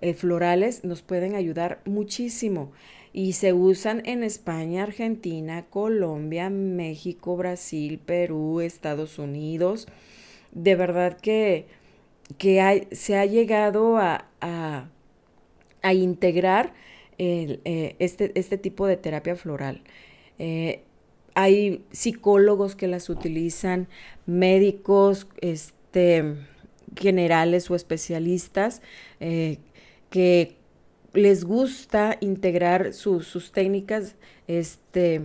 eh, 0.00 0.14
florales 0.14 0.84
nos 0.84 1.02
pueden 1.02 1.34
ayudar 1.34 1.80
muchísimo 1.84 2.72
y 3.12 3.34
se 3.34 3.52
usan 3.52 4.02
en 4.06 4.22
España, 4.24 4.82
Argentina, 4.82 5.66
Colombia, 5.68 6.48
México, 6.50 7.36
Brasil, 7.36 7.98
Perú, 7.98 8.60
Estados 8.60 9.18
Unidos. 9.18 9.86
De 10.52 10.76
verdad 10.76 11.18
que, 11.18 11.66
que 12.38 12.88
se 12.92 13.16
ha 13.16 13.26
llegado 13.26 13.98
a, 13.98 14.26
a, 14.40 14.88
a 15.82 15.94
integrar 15.94 16.72
eh, 17.18 17.96
este, 17.98 18.32
este, 18.38 18.58
tipo 18.58 18.86
de 18.86 18.96
terapia 18.96 19.36
floral. 19.36 19.80
Eh, 20.38 20.82
hay 21.34 21.82
psicólogos 21.90 22.76
que 22.76 22.88
las 22.88 23.08
utilizan, 23.08 23.88
médicos 24.26 25.26
este, 25.40 26.34
generales 26.94 27.70
o 27.70 27.74
especialistas 27.74 28.82
eh, 29.20 29.58
que 30.10 30.56
les 31.14 31.44
gusta 31.44 32.18
integrar 32.20 32.92
sus 32.92 33.50
técnicas, 33.52 34.16
este, 34.46 35.22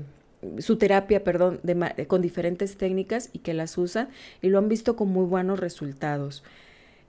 su 0.59 0.77
terapia, 0.77 1.23
perdón, 1.25 1.59
con 2.07 2.21
diferentes 2.21 2.77
técnicas 2.77 3.29
y 3.33 3.39
que 3.39 3.53
las 3.53 3.77
usan 3.77 4.09
y 4.41 4.47
lo 4.47 4.59
han 4.59 4.69
visto 4.69 4.95
con 4.95 5.09
muy 5.09 5.25
buenos 5.25 5.59
resultados. 5.59 6.43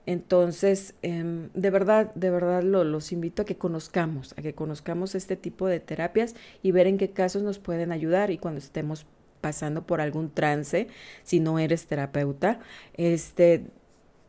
Entonces, 0.06 0.94
em, 1.02 1.50
de 1.54 1.70
verdad, 1.70 2.12
de 2.14 2.30
verdad 2.30 2.62
los 2.62 3.12
invito 3.12 3.42
a 3.42 3.44
que 3.44 3.56
conozcamos, 3.56 4.34
a 4.36 4.42
que 4.42 4.54
conozcamos 4.54 5.14
este 5.14 5.36
tipo 5.36 5.66
de 5.68 5.80
terapias 5.80 6.34
y 6.62 6.72
ver 6.72 6.86
en 6.86 6.98
qué 6.98 7.10
casos 7.10 7.42
nos 7.42 7.58
pueden 7.58 7.92
ayudar 7.92 8.30
y 8.30 8.38
cuando 8.38 8.58
estemos 8.58 9.06
pasando 9.40 9.86
por 9.86 10.00
algún 10.00 10.30
trance, 10.30 10.88
si 11.22 11.40
no 11.40 11.58
eres 11.58 11.86
terapeuta, 11.86 12.60
este, 12.94 13.66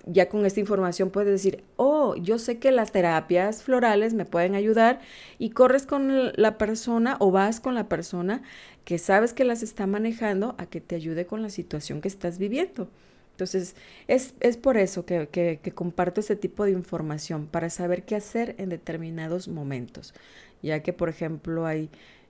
ya 0.06 0.30
con 0.30 0.46
esta 0.46 0.60
información 0.60 1.10
puedes 1.10 1.32
decir, 1.32 1.64
oh, 1.78 2.16
yo 2.16 2.38
sé 2.38 2.60
que 2.60 2.72
las 2.72 2.92
terapias 2.92 3.64
florales 3.64 4.14
me 4.14 4.26
pueden 4.26 4.56
ayudar 4.56 5.00
y 5.40 5.52
corres 5.52 5.86
con 5.86 6.34
la 6.36 6.58
persona 6.58 7.16
o 7.20 7.32
vas 7.32 7.60
con 7.60 7.74
la 7.76 7.88
persona 7.88 8.44
que 8.86 8.98
sabes 8.98 9.34
que 9.34 9.46
las 9.46 9.64
está 9.64 9.88
manejando 9.88 10.56
a 10.58 10.66
que 10.66 10.82
te 10.82 10.96
ayude 10.96 11.26
con 11.26 11.42
la 11.42 11.50
situación 11.50 12.02
que 12.02 12.10
estás 12.10 12.38
viviendo. 12.38 12.90
Entonces, 13.34 13.76
es, 14.08 14.36
es 14.42 14.58
por 14.58 14.78
eso 14.78 15.06
que, 15.06 15.28
que, 15.28 15.72
comparto 15.72 16.20
este 16.22 16.36
tipo 16.36 16.66
de 16.66 16.72
información, 16.72 17.48
para 17.48 17.72
saber 17.72 18.04
qué 18.04 18.16
hacer 18.16 18.54
en 18.60 18.70
determinados 18.70 19.48
momentos, 19.48 20.14
ya 20.62 20.84
que, 20.84 20.94
por 20.94 21.10
ejemplo, 21.10 21.66
hay 21.66 21.90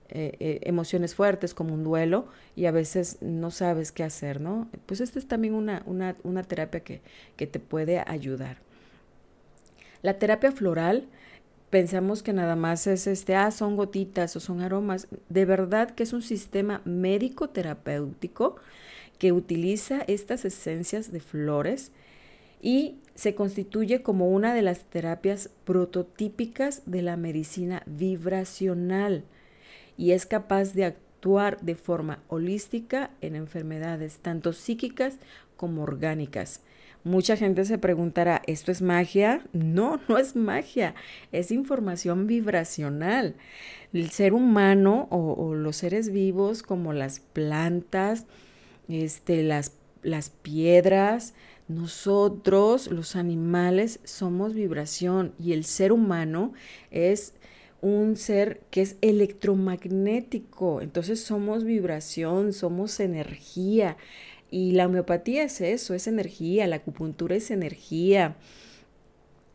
eh, 0.09 0.37
eh, 0.39 0.59
emociones 0.63 1.13
fuertes 1.13 1.53
como 1.53 1.73
un 1.73 1.83
duelo 1.83 2.27
y 2.55 2.67
a 2.67 2.71
veces 2.71 3.17
no 3.19 3.51
sabes 3.51 3.91
qué 3.91 4.03
hacer, 4.03 4.39
¿no? 4.39 4.69
Pues 4.85 5.01
esta 5.01 5.19
es 5.19 5.27
también 5.27 5.55
una, 5.55 5.83
una, 5.85 6.15
una 6.23 6.43
terapia 6.43 6.79
que, 6.79 7.01
que 7.35 7.47
te 7.47 7.59
puede 7.59 7.99
ayudar. 7.99 8.59
La 10.03 10.19
terapia 10.19 10.53
floral, 10.53 11.09
pensamos 11.69 12.23
que 12.23 12.31
nada 12.31 12.55
más 12.55 12.87
es 12.87 13.07
este, 13.07 13.35
ah, 13.35 13.51
son 13.51 13.75
gotitas 13.75 14.37
o 14.37 14.39
son 14.39 14.61
aromas. 14.61 15.07
De 15.27 15.43
verdad 15.43 15.91
que 15.91 16.03
es 16.03 16.13
un 16.13 16.21
sistema 16.21 16.81
médico 16.85 17.49
terapéutico 17.49 18.55
que 19.17 19.31
utiliza 19.31 20.03
estas 20.07 20.45
esencias 20.45 21.11
de 21.11 21.19
flores 21.19 21.91
y 22.61 22.95
se 23.15 23.35
constituye 23.35 24.01
como 24.01 24.29
una 24.29 24.53
de 24.53 24.61
las 24.61 24.85
terapias 24.85 25.49
prototípicas 25.65 26.83
de 26.85 27.01
la 27.01 27.17
medicina 27.17 27.83
vibracional 27.85 29.23
y 29.97 30.11
es 30.11 30.25
capaz 30.25 30.73
de 30.73 30.85
actuar 30.85 31.61
de 31.61 31.75
forma 31.75 32.23
holística 32.27 33.11
en 33.21 33.35
enfermedades 33.35 34.17
tanto 34.17 34.53
psíquicas 34.53 35.17
como 35.55 35.83
orgánicas. 35.83 36.61
Mucha 37.03 37.35
gente 37.35 37.65
se 37.65 37.77
preguntará, 37.77 38.41
¿esto 38.47 38.71
es 38.71 38.81
magia? 38.81 39.45
No, 39.51 39.99
no 40.07 40.17
es 40.17 40.35
magia, 40.35 40.95
es 41.31 41.51
información 41.51 42.27
vibracional. 42.27 43.35
El 43.91 44.09
ser 44.09 44.33
humano 44.33 45.07
o, 45.11 45.33
o 45.33 45.53
los 45.53 45.75
seres 45.75 46.11
vivos 46.11 46.63
como 46.63 46.93
las 46.93 47.19
plantas, 47.19 48.25
este, 48.87 49.43
las, 49.43 49.73
las 50.01 50.29
piedras, 50.29 51.33
nosotros, 51.67 52.87
los 52.87 53.15
animales, 53.15 53.99
somos 54.03 54.53
vibración 54.53 55.33
y 55.39 55.53
el 55.53 55.63
ser 55.63 55.91
humano 55.91 56.53
es 56.91 57.33
un 57.81 58.15
ser 58.15 58.61
que 58.71 58.81
es 58.81 58.95
electromagnético. 59.01 60.81
Entonces 60.81 61.21
somos 61.21 61.65
vibración, 61.65 62.53
somos 62.53 62.99
energía. 62.99 63.97
Y 64.49 64.71
la 64.71 64.85
homeopatía 64.85 65.43
es 65.43 65.59
eso, 65.61 65.93
es 65.93 66.07
energía, 66.07 66.67
la 66.67 66.77
acupuntura 66.77 67.35
es 67.35 67.51
energía. 67.51 68.37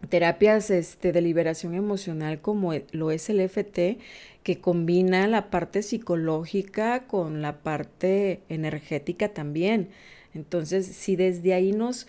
Terapias 0.09 0.71
este, 0.71 1.13
de 1.13 1.21
liberación 1.21 1.75
emocional 1.75 2.41
como 2.41 2.73
lo 2.93 3.11
es 3.11 3.29
el 3.31 3.41
FT 3.41 3.99
que 4.43 4.61
combina 4.61 5.27
la 5.27 5.51
parte 5.51 5.83
psicológica 5.83 7.07
con 7.07 7.43
la 7.43 7.59
parte 7.59 8.41
energética 8.49 9.29
también. 9.31 9.89
Entonces, 10.35 10.87
si 10.87 11.17
desde 11.17 11.53
ahí 11.53 11.73
nos 11.73 12.07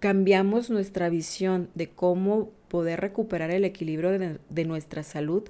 cambiamos 0.00 0.68
nuestra 0.70 1.08
visión 1.08 1.70
de 1.74 1.88
cómo 1.88 2.50
poder 2.68 3.00
recuperar 3.00 3.50
el 3.50 3.64
equilibrio 3.64 4.38
de, 4.48 4.64
nuestra 4.64 5.02
salud, 5.02 5.44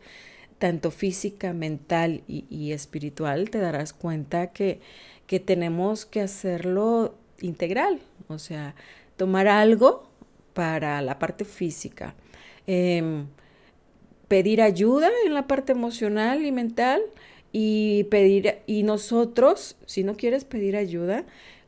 tanto 0.58 0.90
física, 0.90 1.52
mental 1.52 2.22
y, 2.28 2.72
espiritual, 2.72 3.50
te 3.50 3.58
darás 3.58 3.92
cuenta 3.92 4.48
que, 4.52 4.80
que 5.26 5.40
tenemos 5.40 6.06
que 6.06 6.20
hacerlo 6.20 7.16
integral, 7.40 8.00
o 8.28 8.38
sea, 8.38 8.76
tomar 9.16 9.48
algo 9.48 10.11
para 10.54 11.00
la 11.02 11.18
parte 11.18 11.44
física. 11.44 12.14
Em, 12.66 13.26
pedir 14.28 14.62
ayuda 14.62 15.10
en 15.26 15.34
la 15.34 15.46
parte 15.46 15.72
emocional 15.72 16.44
y 16.44 16.52
mental 16.52 17.02
y 17.52 18.04
pedir, 18.04 18.58
y 18.66 18.82
nosotros, 18.82 19.76
si 19.86 20.04
no 20.04 20.16
quieres 20.16 20.44
pedir 20.44 20.76
ayuda, 20.76 21.24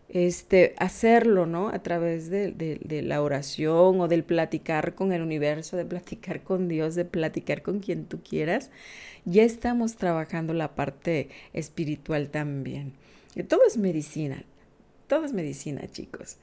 este, 0.09 0.75
hacerlo, 0.79 1.45
¿no? 1.45 1.69
A 1.69 1.83
través 1.83 2.31
de, 2.31 2.53
de, 2.53 3.03
la 3.03 3.21
oración 3.21 4.01
o 4.01 4.09
del 4.09 4.23
platicar 4.25 4.95
con 4.95 5.13
el 5.13 5.23
universo, 5.23 5.77
de 5.77 5.85
platicar 5.85 6.43
con 6.43 6.69
Dios, 6.69 6.95
de 6.95 7.05
platicar 7.05 7.63
con 7.63 7.81
quien 7.81 8.05
tú 8.07 8.23
quieras, 8.23 8.71
ya 9.25 9.43
estamos 9.43 9.97
trabajando 9.97 10.55
la 10.55 10.75
parte 10.75 11.29
espiritual 11.53 12.31
también. 12.31 12.93
Y 13.35 13.43
todo 13.43 13.63
es 13.67 13.77
medicina, 13.77 14.45
todo 15.09 15.25
es 15.25 15.33
medicina, 15.33 15.83
chicos. 15.91 16.37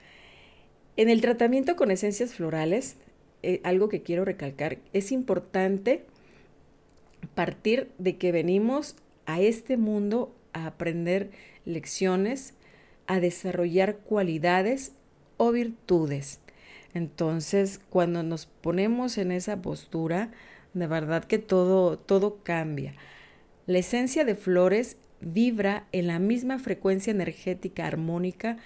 En 0.98 1.10
el 1.10 1.22
tratamiento 1.22 1.76
con 1.76 1.92
esencias 1.92 2.34
florales, 2.34 2.96
eh, 3.44 3.62
algo 3.64 3.90
que 3.90 4.02
quiero 4.02 4.26
recalcar, 4.26 4.78
es 4.94 5.12
importante 5.12 6.06
partir 7.34 7.90
de 7.98 8.18
que 8.18 8.32
venimos 8.32 8.96
a 9.26 9.42
este 9.42 9.78
mundo 9.78 10.36
a 10.54 10.68
aprender 10.68 11.32
lecciones, 11.66 12.54
a 13.08 13.20
desarrollar 13.20 13.98
cualidades 13.98 14.92
o 15.38 15.52
virtudes. 15.52 16.40
Entonces, 16.94 17.80
cuando 17.90 18.22
nos 18.24 18.46
ponemos 18.46 19.18
en 19.18 19.32
esa 19.32 19.62
postura, 19.62 20.32
de 20.74 20.88
verdad 20.88 21.24
que 21.24 21.40
todo, 21.40 21.98
todo 21.98 22.40
cambia. 22.44 22.94
La 23.66 23.80
esencia 23.80 24.26
de 24.26 24.36
flores 24.36 24.98
vibra 25.22 25.88
en 25.92 26.08
la 26.08 26.20
misma 26.20 26.60
frecuencia 26.60 27.12
energética 27.12 27.86
armónica 27.86 28.58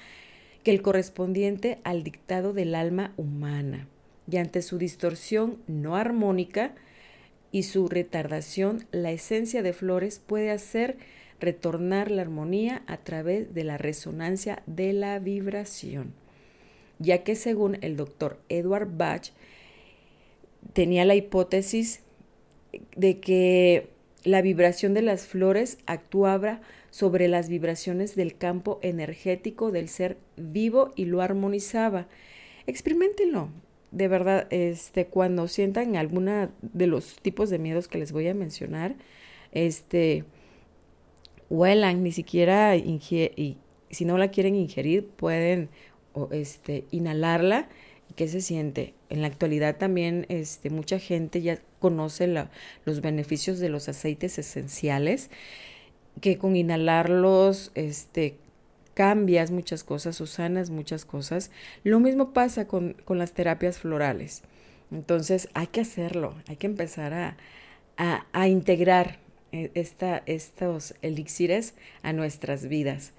que 0.65 0.71
el 0.71 0.81
correspondiente 0.81 1.77
al 1.83 2.03
dictado 2.03 2.51
del 2.51 2.73
alma 2.73 3.13
humana. 3.17 3.87
Y 4.29 4.37
ante 4.37 4.63
su 4.63 4.79
distorsión 4.79 5.59
no 5.67 5.95
armónica, 5.95 6.73
y 7.51 7.63
su 7.63 7.87
retardación, 7.87 8.85
la 8.91 9.11
esencia 9.11 9.61
de 9.61 9.71
flores 9.71 10.19
puede 10.19 10.49
hacer 10.49 10.97
retornar 11.39 12.09
la 12.11 12.23
armonía 12.23 12.81
a 12.87 12.97
través 12.97 13.53
de 13.53 13.63
la 13.63 13.77
resonancia 13.77 14.63
de 14.65 14.91
la 14.91 15.19
vibración, 15.19 16.13
ya 16.99 17.23
que 17.23 17.35
según 17.35 17.77
el 17.81 17.95
doctor 17.95 18.41
Edward 18.49 18.89
Bach 18.97 19.31
tenía 20.73 21.05
la 21.05 21.15
hipótesis 21.15 22.01
de 22.97 23.19
que 23.19 23.89
la 24.25 24.41
vibración 24.41 24.93
de 24.93 25.01
las 25.01 25.25
flores 25.25 25.77
actuaba 25.85 26.59
sobre 26.89 27.27
las 27.29 27.47
vibraciones 27.47 28.15
del 28.15 28.37
campo 28.37 28.79
energético 28.81 29.71
del 29.71 29.87
ser 29.87 30.17
vivo 30.35 30.91
y 30.95 31.05
lo 31.05 31.21
armonizaba. 31.21 32.07
Experimentenlo, 32.67 33.49
de 33.91 34.07
verdad, 34.07 34.47
este, 34.49 35.05
cuando 35.05 35.47
sientan 35.47 35.95
alguna 35.95 36.51
de 36.61 36.87
los 36.87 37.15
tipos 37.21 37.49
de 37.49 37.59
miedos 37.59 37.87
que 37.87 37.99
les 37.99 38.11
voy 38.11 38.27
a 38.27 38.33
mencionar, 38.33 38.95
este, 39.51 40.25
huelan, 41.49 42.03
ni 42.03 42.11
siquiera 42.11 42.75
y 42.75 42.99
si 43.89 44.05
no 44.05 44.17
la 44.17 44.29
quieren 44.29 44.55
ingerir, 44.55 45.07
pueden 45.07 45.69
este, 46.31 46.85
inhalarla 46.91 47.69
¿Qué 48.15 48.27
se 48.27 48.41
siente? 48.41 48.93
En 49.09 49.21
la 49.21 49.27
actualidad 49.27 49.77
también 49.77 50.25
este, 50.29 50.69
mucha 50.69 50.99
gente 50.99 51.41
ya 51.41 51.59
conoce 51.79 52.27
los 52.85 53.01
beneficios 53.01 53.59
de 53.59 53.69
los 53.69 53.89
aceites 53.89 54.39
esenciales, 54.39 55.29
que 56.21 56.37
con 56.37 56.55
inhalarlos 56.55 57.71
este, 57.75 58.37
cambias 58.93 59.51
muchas 59.51 59.83
cosas 59.83 60.21
o 60.21 60.27
sanas 60.27 60.69
muchas 60.69 61.05
cosas. 61.05 61.51
Lo 61.83 61.99
mismo 61.99 62.31
pasa 62.31 62.67
con, 62.67 62.93
con 63.05 63.17
las 63.17 63.33
terapias 63.33 63.77
florales. 63.77 64.43
Entonces 64.91 65.49
hay 65.53 65.67
que 65.67 65.81
hacerlo, 65.81 66.35
hay 66.47 66.55
que 66.55 66.67
empezar 66.67 67.13
a, 67.13 67.37
a, 67.97 68.25
a 68.31 68.47
integrar 68.47 69.19
eh, 69.51 69.71
esta, 69.73 70.23
estos 70.25 70.95
elixires 71.01 71.75
a 72.01 72.13
nuestras 72.13 72.67
vidas. 72.67 73.13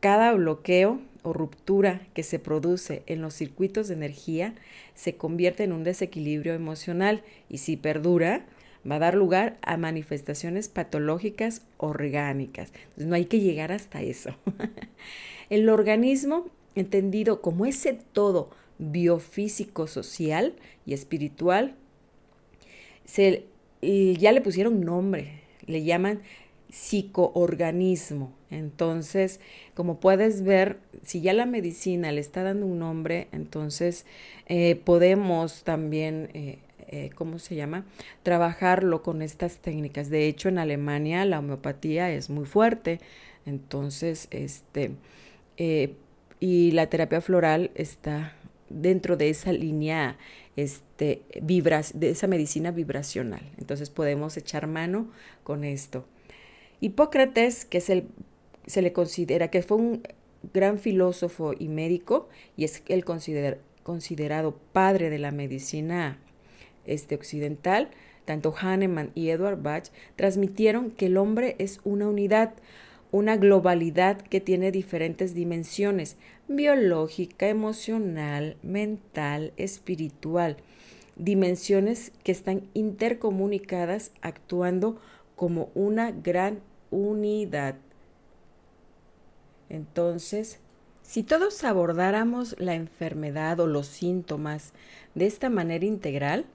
Cada 0.00 0.32
bloqueo 0.32 1.00
o 1.22 1.32
ruptura 1.32 2.00
que 2.14 2.22
se 2.22 2.38
produce 2.38 3.02
en 3.06 3.20
los 3.20 3.34
circuitos 3.34 3.88
de 3.88 3.94
energía 3.94 4.54
se 4.94 5.16
convierte 5.16 5.64
en 5.64 5.72
un 5.72 5.84
desequilibrio 5.84 6.54
emocional 6.54 7.22
y 7.48 7.58
si 7.58 7.76
perdura, 7.76 8.46
va 8.88 8.96
a 8.96 9.00
dar 9.00 9.14
lugar 9.14 9.58
a 9.62 9.76
manifestaciones 9.76 10.68
patológicas 10.68 11.62
orgánicas. 11.76 12.72
no 12.96 13.14
hay 13.14 13.26
que 13.26 13.40
llegar 13.40 13.72
hasta 13.72 14.02
eso. 14.02 14.36
El 15.50 15.68
organismo, 15.68 16.46
entendido 16.74 17.40
como 17.40 17.66
ese 17.66 17.98
todo 18.12 18.50
biofísico, 18.78 19.86
social 19.86 20.54
y 20.86 20.94
espiritual, 20.94 21.74
se, 23.04 23.46
ya 23.82 24.32
le 24.32 24.40
pusieron 24.40 24.80
nombre, 24.82 25.42
le 25.66 25.82
llaman 25.82 26.22
psicoorganismo. 26.70 28.32
Entonces, 28.50 29.40
como 29.74 30.00
puedes 30.00 30.42
ver, 30.42 30.78
si 31.02 31.20
ya 31.20 31.32
la 31.32 31.46
medicina 31.46 32.12
le 32.12 32.20
está 32.20 32.42
dando 32.42 32.66
un 32.66 32.78
nombre, 32.78 33.28
entonces 33.32 34.06
eh, 34.46 34.76
podemos 34.76 35.64
también, 35.64 36.30
eh, 36.34 36.58
eh, 36.88 37.10
¿cómo 37.14 37.38
se 37.38 37.54
llama? 37.56 37.86
Trabajarlo 38.22 39.02
con 39.02 39.22
estas 39.22 39.58
técnicas. 39.58 40.10
De 40.10 40.26
hecho, 40.26 40.48
en 40.48 40.58
Alemania 40.58 41.24
la 41.24 41.38
homeopatía 41.38 42.10
es 42.10 42.30
muy 42.30 42.46
fuerte. 42.46 43.00
Entonces, 43.46 44.28
este, 44.30 44.92
y 46.40 46.70
la 46.72 46.86
terapia 46.88 47.20
floral 47.20 47.70
está 47.74 48.34
dentro 48.68 49.16
de 49.16 49.30
esa 49.30 49.52
línea 49.52 50.18
este, 50.56 51.22
de 51.40 52.10
esa 52.10 52.26
medicina 52.26 52.70
vibracional. 52.70 53.42
Entonces 53.58 53.88
podemos 53.88 54.36
echar 54.36 54.66
mano 54.66 55.08
con 55.44 55.64
esto. 55.64 56.04
Hipócrates, 56.80 57.64
que 57.64 57.78
es 57.78 57.90
el, 57.90 58.06
se 58.66 58.82
le 58.82 58.92
considera 58.92 59.48
que 59.48 59.62
fue 59.62 59.76
un 59.76 60.02
gran 60.52 60.78
filósofo 60.78 61.52
y 61.58 61.68
médico, 61.68 62.28
y 62.56 62.64
es 62.64 62.82
el 62.88 63.04
considerado 63.04 64.58
padre 64.72 65.10
de 65.10 65.18
la 65.18 65.32
medicina 65.32 66.18
este, 66.86 67.14
occidental, 67.14 67.90
tanto 68.24 68.54
Hahnemann 68.54 69.10
y 69.14 69.30
Edward 69.30 69.62
Bach 69.62 69.88
transmitieron 70.16 70.90
que 70.90 71.06
el 71.06 71.16
hombre 71.16 71.56
es 71.58 71.80
una 71.84 72.08
unidad, 72.08 72.54
una 73.10 73.36
globalidad 73.36 74.20
que 74.20 74.40
tiene 74.40 74.70
diferentes 74.70 75.34
dimensiones, 75.34 76.16
biológica, 76.46 77.48
emocional, 77.48 78.56
mental, 78.62 79.52
espiritual, 79.56 80.58
dimensiones 81.16 82.12
que 82.22 82.32
están 82.32 82.62
intercomunicadas 82.74 84.12
actuando 84.20 85.00
como 85.34 85.70
una 85.74 86.10
gran 86.10 86.60
unidad. 86.90 87.76
Entonces, 89.68 90.60
si 91.02 91.22
todos 91.22 91.64
abordáramos 91.64 92.54
la 92.58 92.74
enfermedad 92.74 93.60
o 93.60 93.66
los 93.66 93.86
síntomas 93.86 94.72
de 95.14 95.26
esta 95.26 95.50
manera 95.50 95.84
integral, 95.84 96.46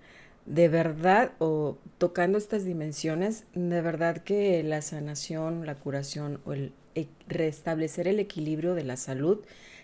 de 0.46 0.68
verdad, 0.68 1.32
o 1.40 1.78
tocando 1.98 2.38
estas 2.38 2.66
dimensiones, 2.66 3.46
de 3.54 3.82
verdad 3.82 4.18
que 4.18 4.62
la 4.64 4.82
sanación, 4.82 5.66
la 5.66 5.76
curación 5.76 6.42
o 6.46 6.54
el 6.54 6.74
e, 6.96 7.08
restablecer 7.28 8.08
el 8.08 8.20
equilibrio 8.20 8.76
de 8.76 8.84
la 8.84 8.98
salud 8.98 9.40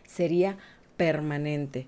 sería 0.06 0.58
permanente. 0.98 1.88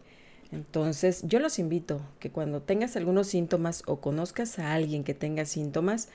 Entonces, 0.51 1.21
yo 1.23 1.39
los 1.39 1.59
invito 1.59 2.01
que 2.19 2.31
cuando 2.31 2.61
tengas 2.61 2.95
algunos 2.95 3.27
síntomas 3.27 3.83
o 3.85 4.01
conozcas 4.01 4.57
a 4.59 4.73
alguien 4.73 5.03
que 5.03 5.13
tenga 5.13 5.45
síntomas, 5.45 6.09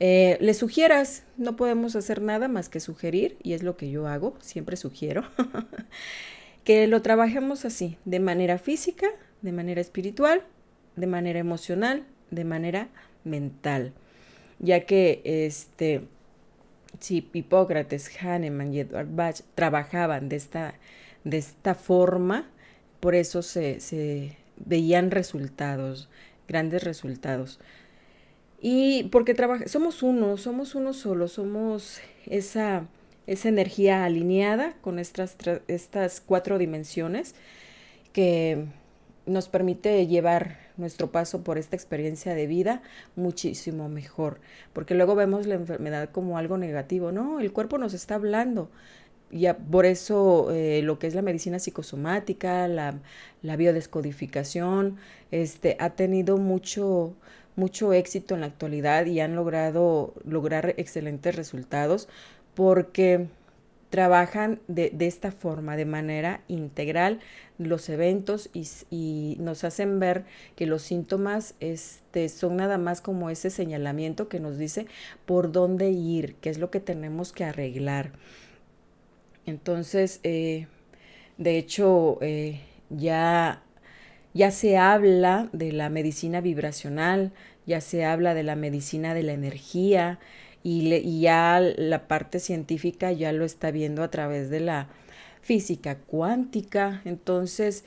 eh, 0.00 0.36
le 0.40 0.54
sugieras, 0.54 1.24
no 1.36 1.56
podemos 1.56 1.96
hacer 1.96 2.20
nada 2.20 2.48
más 2.48 2.68
que 2.68 2.80
sugerir, 2.80 3.36
y 3.42 3.52
es 3.52 3.62
lo 3.62 3.76
que 3.76 3.90
yo 3.90 4.06
hago, 4.06 4.36
siempre 4.40 4.76
sugiero, 4.76 5.24
que 6.64 6.86
lo 6.86 7.02
trabajemos 7.02 7.64
así, 7.64 7.98
de 8.04 8.20
manera 8.20 8.58
física, 8.58 9.06
de 9.42 9.52
manera 9.52 9.80
espiritual, 9.80 10.42
de 10.96 11.06
manera 11.06 11.38
emocional, 11.38 12.04
de 12.30 12.44
manera 12.44 12.88
mental, 13.24 13.92
ya 14.58 14.80
que 14.80 15.20
este, 15.24 16.02
si 17.00 17.28
Hipócrates, 17.32 18.10
Hahnemann 18.20 18.72
y 18.72 18.80
Edward 18.80 19.08
Bach 19.14 19.40
trabajaban 19.54 20.28
de 20.28 20.36
esta, 20.36 20.74
de 21.24 21.38
esta 21.38 21.74
forma, 21.74 22.48
por 23.00 23.14
eso 23.14 23.42
se, 23.42 23.80
se 23.80 24.36
veían 24.56 25.10
resultados, 25.10 26.08
grandes 26.48 26.84
resultados. 26.84 27.60
Y 28.66 29.04
porque 29.10 29.36
somos 29.66 30.02
uno, 30.02 30.38
somos 30.38 30.74
uno 30.74 30.94
solo, 30.94 31.28
somos 31.28 32.00
esa, 32.24 32.86
esa 33.26 33.50
energía 33.50 34.06
alineada 34.06 34.72
con 34.80 34.98
estas, 34.98 35.36
estas 35.68 36.22
cuatro 36.22 36.56
dimensiones 36.56 37.34
que 38.14 38.64
nos 39.26 39.50
permite 39.50 40.06
llevar 40.06 40.60
nuestro 40.78 41.12
paso 41.12 41.44
por 41.44 41.58
esta 41.58 41.76
experiencia 41.76 42.34
de 42.34 42.46
vida 42.46 42.80
muchísimo 43.16 43.90
mejor, 43.90 44.40
porque 44.72 44.94
luego 44.94 45.14
vemos 45.14 45.46
la 45.46 45.56
enfermedad 45.56 46.08
como 46.08 46.38
algo 46.38 46.56
negativo, 46.56 47.12
no, 47.12 47.40
el 47.40 47.52
cuerpo 47.52 47.76
nos 47.76 47.92
está 47.92 48.14
hablando, 48.14 48.70
ya 49.30 49.58
por 49.58 49.84
eso 49.84 50.50
eh, 50.52 50.80
lo 50.82 50.98
que 50.98 51.06
es 51.06 51.14
la 51.14 51.20
medicina 51.20 51.58
psicosomática, 51.58 52.66
la, 52.68 52.94
la 53.42 53.56
biodescodificación, 53.56 54.96
este, 55.30 55.76
ha 55.80 55.90
tenido 55.90 56.38
mucho, 56.38 57.14
mucho 57.56 57.92
éxito 57.92 58.34
en 58.34 58.40
la 58.40 58.46
actualidad 58.46 59.06
y 59.06 59.20
han 59.20 59.36
logrado 59.36 60.14
lograr 60.24 60.74
excelentes 60.76 61.36
resultados 61.36 62.08
porque 62.54 63.28
trabajan 63.90 64.60
de, 64.66 64.90
de 64.90 65.06
esta 65.06 65.30
forma, 65.30 65.76
de 65.76 65.84
manera 65.84 66.40
integral, 66.48 67.20
los 67.58 67.88
eventos 67.88 68.50
y, 68.52 69.36
nos 69.38 69.64
hacen 69.64 70.00
ver 70.00 70.24
que 70.56 70.66
los 70.66 70.82
síntomas 70.82 71.54
este, 71.60 72.28
son 72.28 72.56
nada 72.56 72.78
más 72.78 73.00
como 73.00 73.30
ese 73.30 73.50
señalamiento 73.50 74.28
que 74.28 74.40
nos 74.40 74.58
dice 74.58 74.86
por 75.26 75.52
dónde 75.52 75.90
ir, 75.90 76.34
qué 76.40 76.50
es 76.50 76.58
lo 76.58 76.70
que 76.70 76.80
tenemos 76.80 77.32
que 77.32 77.44
arreglar. 77.44 78.12
Entonces, 79.46 80.20
eh, 80.22 80.66
de 81.38 81.58
hecho, 81.58 82.18
eh, 82.20 82.60
ya 82.90 83.62
ya 84.34 84.50
se 84.50 84.76
habla 84.76 85.48
de 85.52 85.72
la 85.72 85.88
medicina 85.88 86.40
vibracional, 86.40 87.32
ya 87.66 87.80
se 87.80 88.04
habla 88.04 88.34
de 88.34 88.42
la 88.42 88.56
medicina 88.56 89.14
de 89.14 89.22
la 89.22 89.32
energía 89.32 90.18
y, 90.64 91.20
ya 91.20 91.60
la 91.60 92.08
parte 92.08 92.40
científica 92.40 93.12
ya 93.12 93.32
lo 93.32 93.44
está 93.44 93.70
viendo 93.70 94.02
a 94.02 94.10
través 94.10 94.50
de 94.50 94.60
la 94.60 94.88
física 95.40 95.96
cuántica. 95.98 97.00
Entonces, 97.04 97.84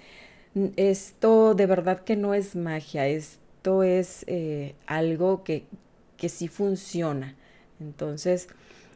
esto 0.78 1.54
de 1.54 1.66
verdad 1.66 2.00
que 2.00 2.16
no 2.16 2.34
es 2.34 2.56
magia, 2.56 3.08
esto 3.08 3.84
es 3.84 4.24
eh, 4.28 4.76
algo 4.86 5.44
que, 5.44 5.66
que 6.16 6.30
sí 6.30 6.48
funciona. 6.48 7.36
Entonces, 7.80 8.48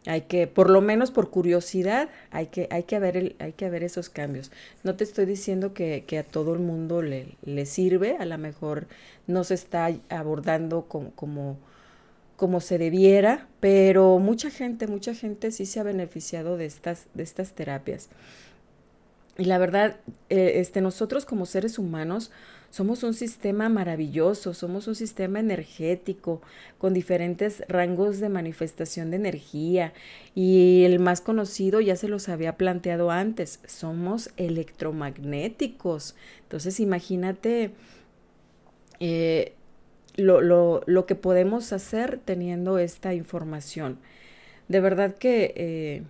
hay 0.08 0.22
que, 0.22 0.48
por 0.48 0.70
lo 0.70 0.82
menos 0.82 1.12
por 1.12 1.30
curiosidad, 1.30 2.10
hay 2.32 2.48
que, 2.48 2.68
hay 2.72 2.84
que, 2.84 2.98
ver, 3.00 3.18
el, 3.18 3.36
hay 3.40 3.54
que 3.54 3.70
ver 3.70 3.84
esos 3.84 4.10
cambios. 4.10 4.52
No 4.84 4.96
te 4.96 5.04
estoy 5.04 5.26
diciendo 5.26 5.74
que, 5.74 6.06
que 6.08 6.18
a 6.18 6.24
todo 6.24 6.54
el 6.54 6.60
mundo 6.60 7.02
le, 7.02 7.36
le, 7.44 7.66
sirve, 7.68 8.18
a 8.18 8.26
lo 8.26 8.38
mejor 8.38 8.88
no 9.28 9.44
se 9.44 9.54
está 9.54 9.92
abordando 10.10 10.86
como, 10.88 11.12
como, 11.12 11.58
como, 12.36 12.62
se 12.62 12.80
debiera, 12.80 13.48
pero 13.60 14.18
mucha 14.18 14.50
gente, 14.50 14.88
mucha 14.88 15.14
gente 15.14 15.52
sí 15.52 15.68
se 15.68 15.80
ha 15.80 15.84
beneficiado 15.84 16.58
de 16.58 16.66
estas, 16.66 17.06
de 17.14 17.22
estas 17.22 17.54
terapias. 17.54 18.10
Y 19.38 19.46
la 19.46 19.60
verdad, 19.60 19.98
eh, 20.30 20.54
este, 20.56 20.82
nosotros 20.82 21.26
como 21.26 21.46
seres 21.46 21.78
humanos 21.78 22.32
somos 22.72 23.04
un 23.04 23.14
sistema 23.14 23.68
maravilloso, 23.70 24.54
somos 24.54 24.88
un 24.88 24.96
sistema 24.96 25.40
energético 25.40 26.42
con 26.78 26.94
diferentes 26.94 27.64
rangos 27.68 28.20
de 28.20 28.30
manifestación 28.30 29.12
de 29.12 29.18
energía 29.18 29.94
y 30.34 30.84
el 30.86 31.00
más 31.00 31.20
conocido 31.20 31.82
ya 31.82 31.98
se 31.98 32.08
los 32.08 32.30
había 32.30 32.56
planteado 32.56 33.12
antes, 33.12 33.60
somos 33.68 34.32
electromagnéticos. 34.38 36.16
Entonces 36.44 36.80
imagínate 36.80 37.72
eh, 39.02 39.54
lo, 40.16 40.42
lo, 40.42 40.82
lo, 40.86 41.06
que 41.06 41.16
podemos 41.16 41.74
hacer 41.74 42.20
teniendo 42.24 42.80
esta 42.80 43.14
información. 43.14 44.00
De 44.70 44.80
verdad 44.80 45.16
que 45.16 45.54
eh, 45.58 46.04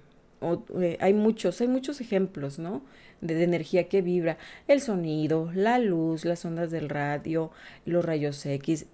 hay 1.00 1.14
muchos, 1.16 1.60
hay 1.62 1.68
muchos 1.68 2.02
ejemplos, 2.02 2.60
¿no? 2.60 2.84
De, 3.22 3.44
energía 3.44 3.88
que 3.88 4.02
vibra, 4.02 4.38
el 4.68 4.82
sonido, 4.82 5.52
la 5.54 5.80
luz, 5.80 6.26
las 6.26 6.44
ondas 6.46 6.72
del 6.72 6.90
radio, 6.90 7.52
los 7.86 8.04
rayos 8.04 8.46
X 8.46 8.86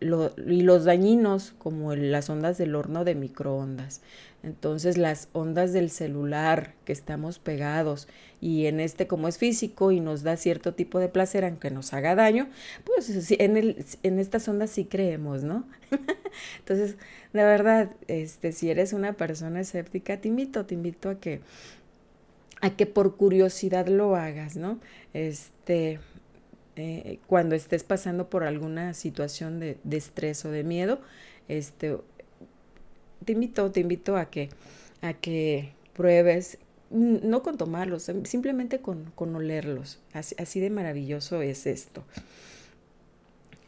y 0.00 0.62
los 0.62 0.84
dañinos 0.84 1.54
como 1.58 1.96
las 1.96 2.30
ondas 2.30 2.56
del 2.56 2.76
horno 2.76 3.04
de 3.04 3.14
microondas. 3.14 4.00
Entonces 4.44 4.96
las 4.96 5.28
ondas 5.32 5.72
del 5.72 5.90
celular 5.90 6.74
que 6.84 6.92
estamos 6.92 7.40
pegados 7.40 8.06
y 8.40 8.66
en 8.66 8.78
este 8.78 9.08
como 9.08 9.26
es 9.26 9.36
físico 9.36 9.90
y 9.90 9.98
nos 9.98 10.22
da 10.22 10.36
cierto 10.36 10.74
tipo 10.74 11.00
de 11.00 11.08
placer 11.08 11.44
aunque 11.44 11.72
nos 11.72 11.92
haga 11.92 12.14
daño, 12.14 12.48
pues 12.84 13.32
en, 13.32 13.56
el, 13.56 13.84
en 14.04 14.20
estas 14.20 14.46
ondas 14.46 14.70
sí 14.70 14.84
creemos, 14.84 15.42
¿no? 15.42 15.64
Entonces, 16.60 16.96
de 17.32 17.42
verdad, 17.42 17.90
este, 18.06 18.52
si 18.52 18.70
eres 18.70 18.92
una 18.92 19.14
persona 19.14 19.60
escéptica, 19.60 20.20
te 20.20 20.28
invito, 20.28 20.66
te 20.66 20.74
invito 20.74 21.10
a 21.10 21.18
que 21.18 21.40
a 22.60 22.70
que 22.70 22.86
por 22.86 23.16
curiosidad 23.16 23.86
lo 23.86 24.16
hagas, 24.16 24.56
¿no? 24.56 24.80
Este, 25.14 26.00
eh, 26.76 27.18
cuando 27.26 27.54
estés 27.54 27.84
pasando 27.84 28.28
por 28.28 28.44
alguna 28.44 28.94
situación 28.94 29.60
de, 29.60 29.78
estrés 29.90 30.44
o 30.44 30.50
de 30.50 30.64
miedo, 30.64 31.00
este, 31.48 31.96
te 33.24 33.32
invito, 33.32 33.70
te 33.70 33.80
invito 33.80 34.16
a 34.16 34.30
que, 34.30 34.50
a 35.02 35.12
que 35.12 35.72
pruebes, 35.94 36.58
no 36.90 37.42
con 37.42 37.58
tomarlos, 37.58 38.10
simplemente 38.24 38.80
con, 38.80 39.10
con 39.14 39.34
olerlos. 39.34 39.98
Así 40.12 40.60
de 40.60 40.70
maravilloso 40.70 41.42
es 41.42 41.66
esto. 41.66 42.04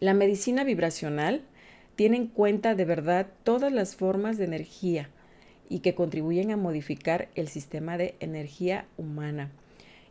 La 0.01 0.15
medicina 0.15 0.65
vibracional 0.65 1.43
tiene 1.97 2.17
en 2.17 2.27
cuenta 2.29 2.75
de 2.75 2.87
verdad 2.87 3.27
todas 3.45 3.71
las 3.73 3.95
formas 3.95 4.39
de 4.39 4.45
energía 4.45 5.11
y 5.71 5.79
que 5.79 5.95
contribuyen 5.95 6.51
a 6.51 6.59
modificar 6.59 7.29
el 7.37 7.49
sistema 7.49 7.97
de 7.97 8.17
energía 8.21 8.85
humana. 8.99 9.51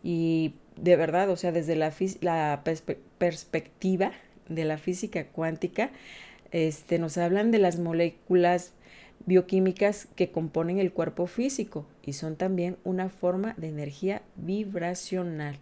Y 0.01 0.53
de 0.77 0.95
verdad, 0.95 1.29
o 1.29 1.35
sea, 1.35 1.51
desde 1.51 1.75
la, 1.75 2.63
perspectiva 3.17 4.13
de 4.47 4.63
la 4.63 4.77
física 4.77 5.25
cuántica, 5.27 5.91
este, 6.51 6.97
nos 6.97 7.17
hablan 7.17 7.51
de 7.51 7.59
las 7.59 7.77
moléculas 7.77 8.71
bioquímicas 9.25 10.07
que 10.15 10.31
componen 10.31 10.79
el 10.79 10.93
cuerpo 10.93 11.27
físico 11.27 11.85
y 12.05 12.13
son 12.13 12.37
también 12.37 12.77
una 12.85 13.09
forma 13.09 13.53
de 13.57 13.67
energía 13.67 14.21
vibracional. 14.37 15.57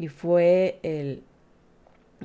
Y 0.00 0.08
fue 0.08 0.80
el 0.82 1.22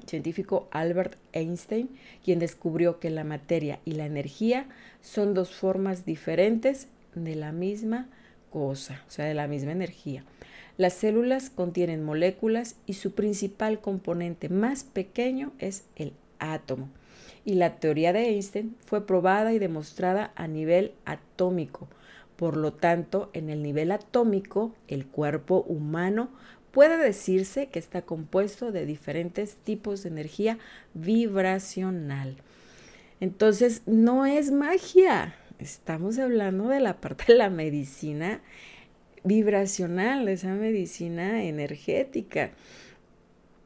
científico 0.08 0.68
Albert 0.72 1.16
Einstein 1.34 1.90
quien 2.26 2.40
descubrió 2.40 3.00
que 3.00 3.12
la 3.12 3.24
materia 3.24 3.80
y 3.86 3.92
la 3.92 4.08
energía 4.08 4.66
son 5.02 5.36
dos 5.36 5.54
formas 5.54 6.08
diferentes 6.08 6.88
de 7.16 7.36
la 7.36 7.52
misma 7.52 8.08
cosa, 8.50 9.04
o 9.08 9.12
sea, 9.12 9.26
de 9.26 9.34
la 9.34 9.48
misma 9.48 9.72
energía. 9.72 10.24
Las 10.78 10.94
células 10.94 11.50
contienen 11.50 12.04
moléculas 12.04 12.76
y 12.86 12.94
su 12.94 13.14
principal 13.14 13.80
componente 13.80 14.50
más 14.50 14.84
pequeño 14.84 15.52
es 15.60 15.84
el 15.96 16.14
átomo. 16.40 16.90
Y 17.46 17.56
la 17.56 17.76
teoría 17.78 18.14
de 18.14 18.30
Einstein 18.30 18.76
fue 18.86 19.06
probada 19.06 19.54
y 19.54 19.60
demostrada 19.60 20.32
a 20.36 20.48
nivel 20.48 20.94
atómico. 21.06 21.88
Por 22.38 22.58
lo 22.58 22.74
tanto, 22.74 23.30
en 23.34 23.50
el 23.50 23.62
nivel 23.62 23.92
atómico, 23.92 24.74
el 24.88 25.06
cuerpo 25.06 25.64
humano 25.68 26.30
puede 26.72 26.98
decirse 26.98 27.68
que 27.68 27.78
está 27.78 28.02
compuesto 28.02 28.72
de 28.72 28.88
diferentes 28.88 29.56
tipos 29.56 30.04
de 30.04 30.10
energía 30.10 30.58
vibracional. 30.96 32.38
Entonces, 33.20 33.84
no 33.86 34.26
es 34.26 34.52
magia. 34.52 35.36
Estamos 35.60 36.18
hablando 36.18 36.70
de 36.70 36.80
la 36.80 37.00
parte 37.00 37.26
de 37.28 37.38
la 37.38 37.50
medicina 37.50 38.42
vibracional, 39.24 40.26
de 40.26 40.34
esa 40.34 40.54
medicina 40.54 41.44
energética, 41.44 42.52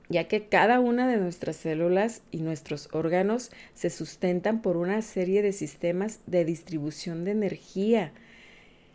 ya 0.09 0.27
que 0.27 0.45
cada 0.45 0.79
una 0.79 1.07
de 1.07 1.17
nuestras 1.17 1.55
células 1.55 2.21
y 2.31 2.41
nuestros 2.41 2.89
órganos 2.93 3.51
se 3.73 3.89
sustentan 3.89 4.61
por 4.61 4.77
una 4.77 5.01
serie 5.01 5.41
de 5.41 5.53
sistemas 5.53 6.19
de 6.27 6.45
distribución 6.45 7.25
de 7.25 7.31
energía 7.31 8.13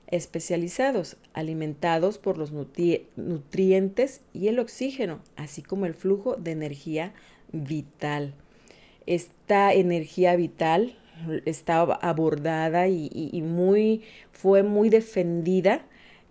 especializados, 0.08 1.16
alimentados 1.32 2.18
por 2.18 2.36
los 2.36 2.52
nutrientes 2.52 4.20
y 4.34 4.48
el 4.48 4.58
oxígeno, 4.58 5.20
así 5.36 5.62
como 5.62 5.86
el 5.86 5.94
flujo 5.94 6.36
de 6.36 6.50
energía 6.50 7.14
vital. 7.50 8.34
Esta 9.06 9.72
energía 9.72 10.36
vital 10.36 10.96
está 11.44 11.80
abordada 11.80 12.88
y, 12.88 13.42
muy, 13.42 14.02
fue 14.32 14.62
muy 14.62 14.88
defendida 14.88 15.84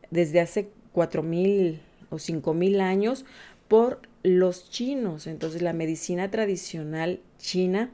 desde 0.10 0.40
hace 0.40 0.70
cuatro 0.92 1.24
mil 1.24 1.80
o 2.10 2.20
cinco 2.20 2.54
mil 2.54 2.82
años 2.82 3.26
por 3.68 4.02
los 4.24 4.70
chinos. 4.70 5.28
Entonces 5.28 5.62
la 5.62 5.74
medicina 5.74 6.30
tradicional 6.32 7.20
china 7.38 7.92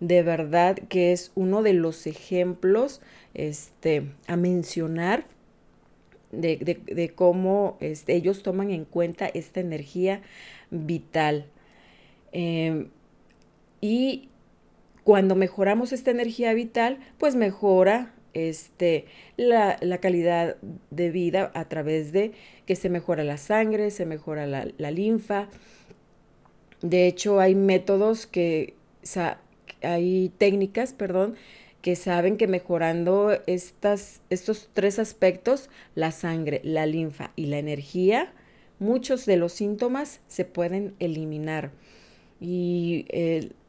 de 0.00 0.22
verdad 0.22 0.78
que 0.88 1.12
es 1.12 1.30
uno 1.34 1.62
de 1.62 1.74
los 1.74 2.06
ejemplos 2.06 3.00
este, 3.34 4.10
a 4.26 4.36
mencionar 4.36 5.26
de, 6.32 7.12
cómo 7.14 7.76
este, 7.80 8.14
ellos 8.14 8.42
toman 8.42 8.70
en 8.70 8.84
cuenta 8.84 9.26
esta 9.26 9.60
energía 9.60 10.22
vital. 10.70 11.46
Em, 12.32 12.88
y 13.80 14.28
cuando 15.04 15.34
mejoramos 15.34 15.92
esta 15.92 16.10
energía 16.10 16.52
vital, 16.54 16.98
pues 17.18 17.36
mejora 17.36 18.14
este, 18.34 19.06
la, 19.36 19.78
calidad 20.00 20.56
de 20.90 21.10
vida 21.10 21.50
a 21.54 21.68
través 21.68 22.12
de 22.12 22.32
que 22.66 22.76
se 22.76 22.88
mejora 22.88 23.24
la 23.24 23.36
sangre, 23.36 23.90
se 23.90 24.06
mejora 24.06 24.46
la, 24.46 24.66
la 24.78 24.90
linfa. 24.90 25.48
De 26.82 27.06
hecho, 27.06 27.40
hay 27.40 27.54
métodos 27.54 28.26
que, 28.26 28.74
hay 29.82 30.32
técnicas, 30.38 30.92
perdón, 30.92 31.34
que 31.82 31.96
saben 31.96 32.36
que 32.36 32.46
mejorando 32.46 33.38
estas, 33.46 34.20
estos 34.30 34.68
tres 34.72 34.98
aspectos, 34.98 35.70
la 35.94 36.12
sangre, 36.12 36.60
la 36.62 36.86
linfa 36.86 37.32
y 37.36 37.46
la 37.46 37.58
energía, 37.58 38.32
muchos 38.78 39.26
de 39.26 39.36
los 39.36 39.52
síntomas 39.52 40.20
se 40.28 40.44
pueden 40.44 40.94
eliminar. 40.98 41.70
Y 42.40 43.06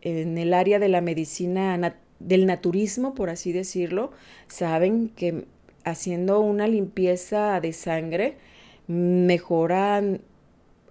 en 0.01 0.37
el 0.37 0.53
área 0.53 0.79
de 0.79 0.89
la 0.89 1.01
medicina, 1.01 1.95
del 2.19 2.45
naturismo, 2.45 3.13
por 3.13 3.29
así 3.29 3.51
decirlo, 3.51 4.11
saben 4.47 5.09
que 5.09 5.45
haciendo 5.83 6.39
una 6.39 6.67
limpieza 6.67 7.59
de 7.59 7.73
sangre 7.73 8.37
mejoran 8.87 10.21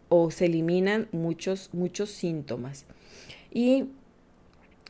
o 0.08 0.30
se 0.30 0.46
eliminan 0.46 1.08
muchos, 1.12 1.70
muchos 1.72 2.10
síntomas. 2.10 2.84
Y 3.52 3.86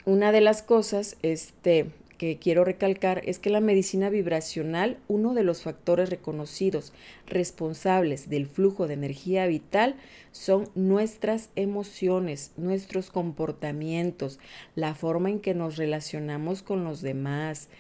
una 0.05 0.33
de 0.33 0.41
las 0.41 0.63
cosas 0.63 1.17
este, 1.23 1.91
que 2.21 2.37
quiero 2.37 2.65
recalcar 2.65 3.23
es 3.25 3.39
que 3.39 3.49
la 3.49 3.63
medicina 3.63 4.11
vibracional, 4.11 4.99
uno 5.09 5.33
de 5.33 5.43
los 5.43 5.63
factores 5.63 6.11
reconocidos 6.11 6.93
responsables 7.27 8.29
del 8.29 8.47
flujo 8.47 8.87
de 8.87 8.93
energía 8.93 9.47
vital 9.47 9.97
son 10.31 10.69
nuestras 10.75 11.49
emociones, 11.57 12.53
nuestros 12.59 13.11
comportamientos, 13.11 14.39
la 14.75 14.95
forma 14.95 15.31
en 15.31 15.41
que 15.41 15.55
nos 15.55 15.79
relacionamos 15.79 16.61
con 16.61 16.85
los 16.85 17.01
demás. 17.01 17.71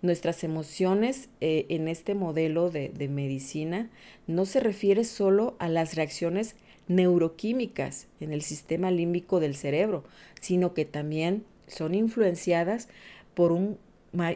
Nuestras 0.00 0.42
emociones 0.42 1.28
eh, 1.42 1.66
en 1.68 1.86
este 1.86 2.14
modelo 2.14 2.70
de, 2.70 2.88
de 2.88 3.08
medicina 3.08 3.90
no 4.26 4.46
se 4.46 4.60
refiere 4.60 5.04
solo 5.04 5.54
a 5.58 5.68
las 5.68 5.96
reacciones 5.96 6.56
neuroquímicas 6.88 8.06
en 8.20 8.32
el 8.32 8.40
sistema 8.40 8.90
límbico 8.90 9.38
del 9.38 9.54
cerebro, 9.54 10.02
sino 10.40 10.72
que 10.72 10.86
también 10.86 11.44
son 11.66 11.94
influenciadas 11.94 12.88
por 13.34 13.52
un 13.52 13.78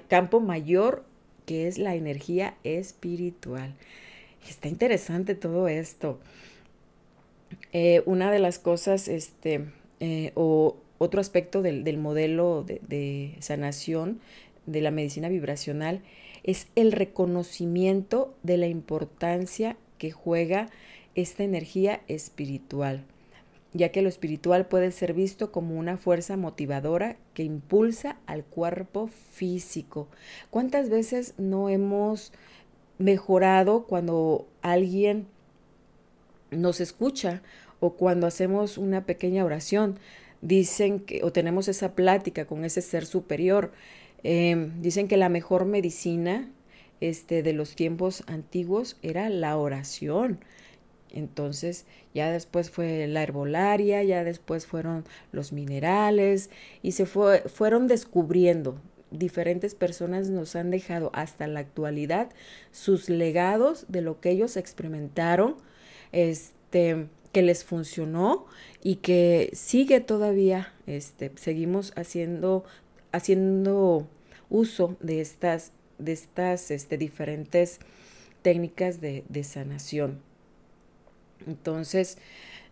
campo 0.08 0.40
mayor 0.40 1.04
que 1.44 1.68
es 1.68 1.78
la 1.78 1.94
energía 1.94 2.54
espiritual. 2.64 3.74
Está 4.48 4.68
interesante 4.68 5.34
todo 5.34 5.68
esto. 5.68 6.18
Eh, 7.72 8.02
una 8.06 8.30
de 8.30 8.38
las 8.38 8.58
cosas, 8.58 9.08
este, 9.08 9.66
eh, 10.00 10.32
o 10.34 10.76
otro 10.98 11.20
aspecto 11.20 11.62
del, 11.62 11.98
modelo 11.98 12.64
de, 12.64 12.80
de, 12.88 13.36
sanación 13.40 14.20
de 14.66 14.80
la 14.80 14.90
medicina 14.90 15.28
vibracional 15.28 16.00
es 16.42 16.68
el 16.74 16.92
reconocimiento 16.92 18.34
de 18.42 18.56
la 18.56 18.66
importancia 18.66 19.76
que 19.98 20.10
juega 20.10 20.68
esta 21.14 21.44
energía 21.44 22.00
espiritual 22.08 23.04
ya 23.76 23.90
que 23.90 24.02
lo 24.02 24.08
espiritual 24.08 24.66
puede 24.66 24.92
ser 24.92 25.12
visto 25.12 25.52
como 25.52 25.76
una 25.76 25.96
fuerza 25.96 26.36
motivadora 26.36 27.16
que 27.34 27.42
impulsa 27.42 28.16
al 28.26 28.44
cuerpo 28.44 29.08
físico. 29.08 30.08
¿Cuántas 30.50 30.88
veces 30.88 31.34
no 31.38 31.68
hemos 31.68 32.32
mejorado 32.98 33.84
cuando 33.86 34.46
alguien 34.62 35.26
nos 36.50 36.80
escucha 36.80 37.42
o 37.80 37.94
cuando 37.94 38.26
hacemos 38.26 38.78
una 38.78 39.04
pequeña 39.04 39.44
oración? 39.44 39.98
Dicen 40.42 41.00
que, 41.00 41.22
o 41.24 41.32
tenemos 41.32 41.68
esa 41.68 41.94
plática 41.94 42.46
con 42.46 42.64
ese 42.64 42.82
ser 42.82 43.06
superior. 43.06 43.72
Em, 44.22 44.80
dicen 44.82 45.08
que 45.08 45.16
la 45.16 45.28
mejor 45.28 45.66
medicina 45.66 46.50
este, 47.00 47.42
de 47.42 47.52
los 47.52 47.74
tiempos 47.74 48.22
antiguos 48.26 48.96
era 49.02 49.28
la 49.28 49.56
oración 49.56 50.40
Entonces 51.16 51.86
ya 52.12 52.30
después 52.30 52.70
fue 52.70 53.06
la 53.06 53.22
herbolaria, 53.22 54.02
ya 54.02 54.22
después 54.22 54.66
fueron 54.66 55.04
los 55.32 55.50
minerales 55.50 56.50
y 56.82 56.92
se 56.92 57.06
fue, 57.06 57.40
fueron 57.48 57.88
descubriendo. 57.88 58.78
Diferentes 59.10 59.74
personas 59.74 60.28
nos 60.28 60.56
han 60.56 60.70
dejado 60.70 61.10
hasta 61.14 61.46
la 61.46 61.60
actualidad 61.60 62.28
sus 62.70 63.08
legados 63.08 63.86
de 63.88 64.02
lo 64.02 64.20
que 64.20 64.30
ellos 64.30 64.58
experimentaron, 64.58 65.56
este, 66.12 67.06
que 67.32 67.40
les 67.40 67.64
funcionó 67.64 68.44
y 68.82 68.96
que 68.96 69.48
sigue 69.54 70.00
todavía, 70.00 70.74
este, 70.86 71.32
seguimos 71.36 71.94
haciendo, 71.96 72.64
haciendo 73.10 74.06
uso 74.50 74.96
de 75.00 75.22
estas, 75.22 75.72
de 75.98 76.12
estas 76.12 76.70
este, 76.70 76.98
diferentes 76.98 77.80
técnicas 78.42 79.00
de, 79.00 79.24
de 79.30 79.44
sanación. 79.44 80.25
Entonces, 81.46 82.18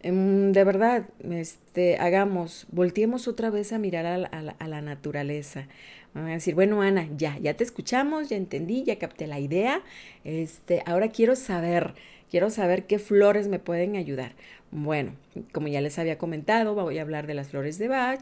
em, 0.02 0.52
de 0.52 0.64
verdad, 0.64 1.06
este, 1.30 1.96
hagamos, 1.98 2.66
volteemos 2.70 3.28
otra 3.28 3.50
vez 3.50 3.72
a 3.72 3.78
mirar 3.78 4.06
a 4.06 4.18
la, 4.18 4.28
a 4.28 4.68
la, 4.68 4.82
naturaleza. 4.82 5.68
Van 6.14 6.26
a 6.26 6.32
decir, 6.32 6.54
bueno, 6.54 6.82
Ana, 6.82 7.08
ya, 7.16 7.38
ya 7.38 7.54
te 7.54 7.64
escuchamos, 7.64 8.28
ya 8.28 8.36
entendí, 8.36 8.84
ya 8.84 8.98
capté 8.98 9.26
la 9.26 9.40
idea. 9.40 9.82
Este, 10.24 10.82
ahora 10.86 11.08
quiero 11.08 11.36
saber, 11.36 11.94
quiero 12.30 12.50
saber 12.50 12.84
qué 12.86 12.98
flores 12.98 13.48
me 13.48 13.58
pueden 13.58 13.96
ayudar. 13.96 14.32
Bueno, 14.70 15.12
como 15.52 15.68
ya 15.68 15.80
les 15.80 15.98
había 15.98 16.18
comentado, 16.18 16.74
voy 16.74 16.98
a 16.98 17.02
hablar 17.02 17.26
de 17.26 17.34
las 17.34 17.48
flores 17.48 17.78
de 17.78 17.88
Bach, 17.88 18.20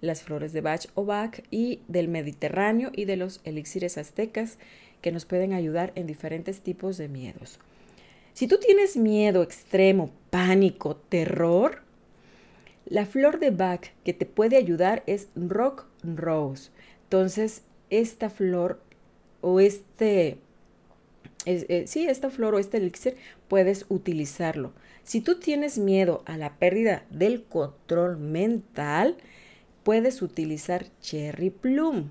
las 0.00 0.22
flores 0.22 0.52
de 0.52 0.60
Bach 0.60 0.86
o 0.94 1.04
Bach 1.04 1.40
y 1.50 1.80
del 1.88 2.08
Mediterráneo 2.08 2.90
y 2.94 3.04
de 3.04 3.16
los 3.16 3.40
elixires 3.44 3.98
aztecas 3.98 4.58
que 5.02 5.12
nos 5.12 5.24
pueden 5.24 5.52
ayudar 5.52 5.92
en 5.94 6.06
diferentes 6.06 6.60
tipos 6.60 6.96
de 6.96 7.08
miedos. 7.08 7.58
Si 8.32 8.46
tú 8.46 8.58
tienes 8.58 8.96
miedo 8.96 9.42
extremo, 9.42 10.10
pánico, 10.30 10.96
terror, 10.96 11.82
la 12.86 13.06
flor 13.06 13.38
de 13.38 13.50
Bach 13.50 13.88
que 14.04 14.12
te 14.12 14.26
puede 14.26 14.56
ayudar 14.56 15.02
es 15.06 15.28
Rock 15.34 15.86
Rose. 16.02 16.70
Entonces, 17.04 17.62
esta 17.90 18.30
flor 18.30 18.80
o 19.40 19.60
este, 19.60 20.38
eh, 21.44 21.84
sí, 21.86 22.06
esta 22.06 22.30
flor 22.30 22.54
o 22.54 22.58
este 22.58 22.78
elixir 22.78 23.16
puedes 23.48 23.84
utilizarlo. 23.88 24.72
Si 25.02 25.20
tú 25.20 25.38
tienes 25.38 25.78
miedo 25.78 26.22
a 26.26 26.36
la 26.36 26.56
pérdida 26.58 27.04
del 27.10 27.42
control 27.42 28.16
mental, 28.18 29.16
puedes 29.82 30.22
utilizar 30.22 30.86
Cherry 31.00 31.50
Plum. 31.50 32.10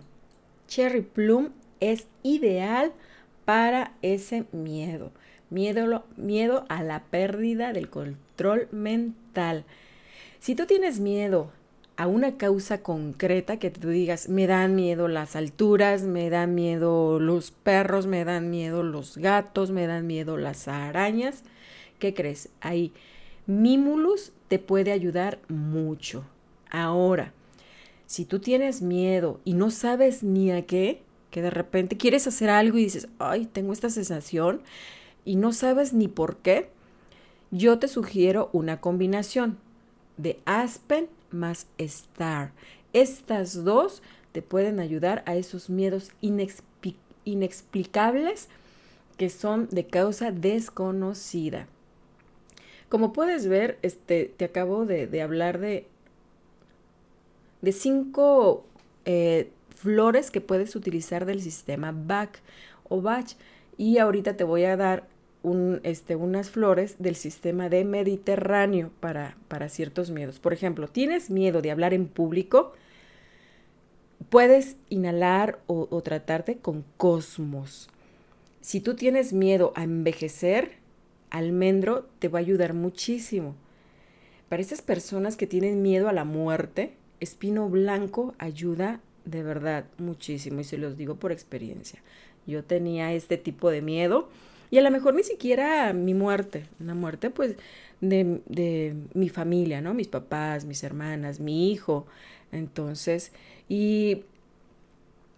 Cherry 0.67 1.01
Plum 1.01 1.49
es 1.79 2.07
ideal 2.23 2.93
para 3.45 3.93
ese 4.01 4.45
miedo 4.51 5.11
miedo, 5.49 6.03
miedo 6.17 6.65
a 6.69 6.83
la 6.83 7.03
pérdida 7.03 7.73
del 7.73 7.89
control 7.89 8.67
mental. 8.71 9.65
Si 10.39 10.55
tú 10.55 10.65
tienes 10.65 10.99
miedo 10.99 11.51
a 11.97 12.07
una 12.07 12.37
causa 12.37 12.81
concreta 12.81 13.57
que 13.59 13.71
tú 13.71 13.89
digas, 13.89 14.29
me 14.29 14.47
dan 14.47 14.73
miedo 14.73 15.07
las 15.09 15.35
alturas, 15.35 16.03
me 16.03 16.29
dan 16.29 16.55
miedo 16.55 17.19
los 17.19 17.51
perros, 17.51 18.07
me 18.07 18.23
dan 18.23 18.49
miedo 18.49 18.83
los 18.83 19.17
gatos, 19.17 19.71
me 19.71 19.85
dan 19.85 20.07
miedo 20.07 20.37
las 20.37 20.69
arañas, 20.69 21.43
¿qué 21.99 22.13
crees? 22.13 22.49
Ahí 22.61 22.93
Mimulus 23.47 24.31
te 24.47 24.59
puede 24.59 24.91
ayudar 24.91 25.39
mucho. 25.49 26.23
Ahora, 26.69 27.33
si 28.05 28.23
tú 28.23 28.39
tienes 28.39 28.81
miedo 28.81 29.39
y 29.43 29.53
no 29.53 29.69
sabes 29.69 30.23
ni 30.23 30.51
a 30.51 30.65
qué, 30.65 31.01
que 31.31 31.41
de 31.41 31.49
repente 31.49 31.97
quieres 31.97 32.27
hacer 32.27 32.49
algo 32.49 32.77
y 32.77 32.83
dices, 32.83 33.07
ay, 33.19 33.45
tengo 33.45 33.73
esta 33.73 33.89
sensación, 33.89 34.61
y 35.29 35.35
no 35.35 35.53
sabes 35.53 35.93
ni 35.93 36.07
por 36.07 36.37
qué, 36.37 36.71
yo 37.51 37.77
te 37.77 37.87
sugiero 37.87 38.49
una 38.51 38.81
combinación 38.81 39.59
de 40.17 40.39
Aspen 40.45 41.07
más 41.29 41.67
Star. 41.77 42.51
Estas 42.93 43.63
dos 43.63 44.01
te 44.31 44.41
pueden 44.41 44.79
ayudar 44.79 45.21
a 45.27 45.35
esos 45.35 45.69
miedos 45.69 46.09
inexplicables 47.25 48.49
que 49.17 49.29
son 49.29 49.69
de 49.69 49.85
causa 49.85 50.31
desconocida. 50.31 51.67
Como 52.89 53.13
puedes 53.13 53.47
ver, 53.47 53.77
este, 53.83 54.33
te 54.35 54.45
acabo 54.45 54.87
de, 54.87 55.21
hablar 55.21 55.59
de, 55.59 55.85
de 57.61 57.71
cinco 57.71 58.65
eh, 59.05 59.51
flores 59.75 60.31
que 60.31 60.41
puedes 60.41 60.75
utilizar 60.75 61.27
del 61.27 61.43
sistema 61.43 61.93
Bach 61.95 62.39
o 62.87 63.03
Bach. 63.03 63.35
Y 63.77 63.99
ahorita 63.99 64.35
te 64.35 64.43
voy 64.43 64.63
a 64.65 64.75
dar 64.75 65.07
un, 65.43 65.79
este, 65.83 66.15
unas 66.15 66.49
flores 66.49 66.95
del 66.99 67.15
sistema 67.15 67.69
de 67.69 67.85
Mediterráneo 67.85 68.91
para, 68.99 69.37
para 69.47 69.69
ciertos 69.69 70.11
miedos. 70.11 70.39
Por 70.39 70.53
ejemplo, 70.53 70.87
¿tienes 70.87 71.29
miedo 71.29 71.61
de 71.61 71.71
hablar 71.71 71.93
en 71.93 72.07
público? 72.07 72.73
Puedes 74.29 74.75
inhalar 74.89 75.59
o, 75.67 75.87
o 75.89 76.01
tratarte 76.01 76.57
con 76.57 76.83
cosmos. 76.97 77.89
Si 78.61 78.81
tú 78.81 78.95
tienes 78.95 79.31
miedo 79.33 79.71
a 79.75 79.83
envejecer, 79.83 80.73
almendro 81.29 82.07
te 82.19 82.27
va 82.27 82.39
a 82.39 82.41
ayudar 82.41 82.73
muchísimo. 82.73 83.55
Para 84.49 84.61
esas 84.61 84.81
personas 84.81 85.37
que 85.37 85.47
tienen 85.47 85.81
miedo 85.81 86.09
a 86.09 86.13
la 86.13 86.25
muerte, 86.25 86.93
espino 87.19 87.69
blanco 87.69 88.33
ayuda 88.39 88.99
de 89.25 89.43
verdad 89.43 89.85
muchísimo 89.97 90.59
y 90.59 90.63
se 90.63 90.77
los 90.77 90.97
digo 90.97 91.15
por 91.15 91.31
experiencia. 91.31 92.01
Yo 92.47 92.63
tenía 92.63 93.13
este 93.13 93.37
tipo 93.37 93.69
de 93.69 93.81
miedo 93.81 94.29
y 94.71 94.77
a 94.77 94.81
lo 94.81 94.91
mejor 94.91 95.15
ni 95.15 95.23
siquiera 95.23 95.93
mi 95.93 96.13
muerte, 96.13 96.65
una 96.79 96.93
muerte 96.93 97.29
pues 97.29 97.55
de, 98.01 98.41
de 98.45 98.95
mi 99.13 99.29
familia, 99.29 99.81
¿no? 99.81 99.93
Mis 99.93 100.07
papás, 100.07 100.65
mis 100.65 100.83
hermanas, 100.83 101.39
mi 101.39 101.71
hijo. 101.71 102.05
Entonces, 102.51 103.31
y 103.67 104.23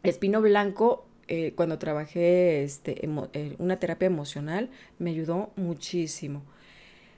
Espino 0.04 0.42
Blanco, 0.42 1.06
eh, 1.28 1.54
cuando 1.56 1.78
trabajé 1.78 2.64
este, 2.64 3.06
eh, 3.06 3.56
una 3.60 3.80
terapia 3.80 4.08
emocional, 4.08 4.70
me 5.00 5.12
ayudó 5.12 5.52
muchísimo. 5.56 6.44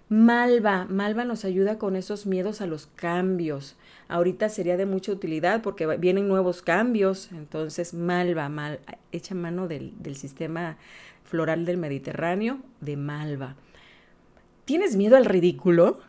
Malva, 0.10 0.86
Malva 0.86 1.26
nos 1.26 1.45
ayuda 1.45 1.80
con 1.80 1.95
esos 1.95 2.28
miedos 2.28 2.62
a 2.62 2.67
los 2.67 2.88
cambios. 2.88 3.76
Ahorita 4.10 4.49
sería 4.49 4.78
de 4.78 4.86
mucha 4.86 5.12
utilidad 5.12 5.62
porque 5.63 5.88
vienen 5.97 6.28
nuevos 6.28 6.62
cambios. 6.62 7.32
Entonces, 7.32 7.93
Malva, 7.93 8.49
mal, 8.49 8.80
echa 9.12 9.34
mano 9.34 9.67
del, 9.67 9.93
del 10.04 10.15
sistema 10.15 10.78
floral 11.33 11.65
del 11.65 11.77
Mediterráneo 11.77 12.59
de 12.79 12.95
Malva. 12.95 13.55
¿Tienes 14.65 14.95
miedo 14.95 15.17
al 15.17 15.25
ridículo? 15.25 15.99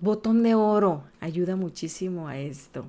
Botón 0.00 0.44
de 0.44 0.54
oro 0.54 1.02
ayuda 1.18 1.56
muchísimo 1.56 2.28
a 2.28 2.38
esto. 2.38 2.84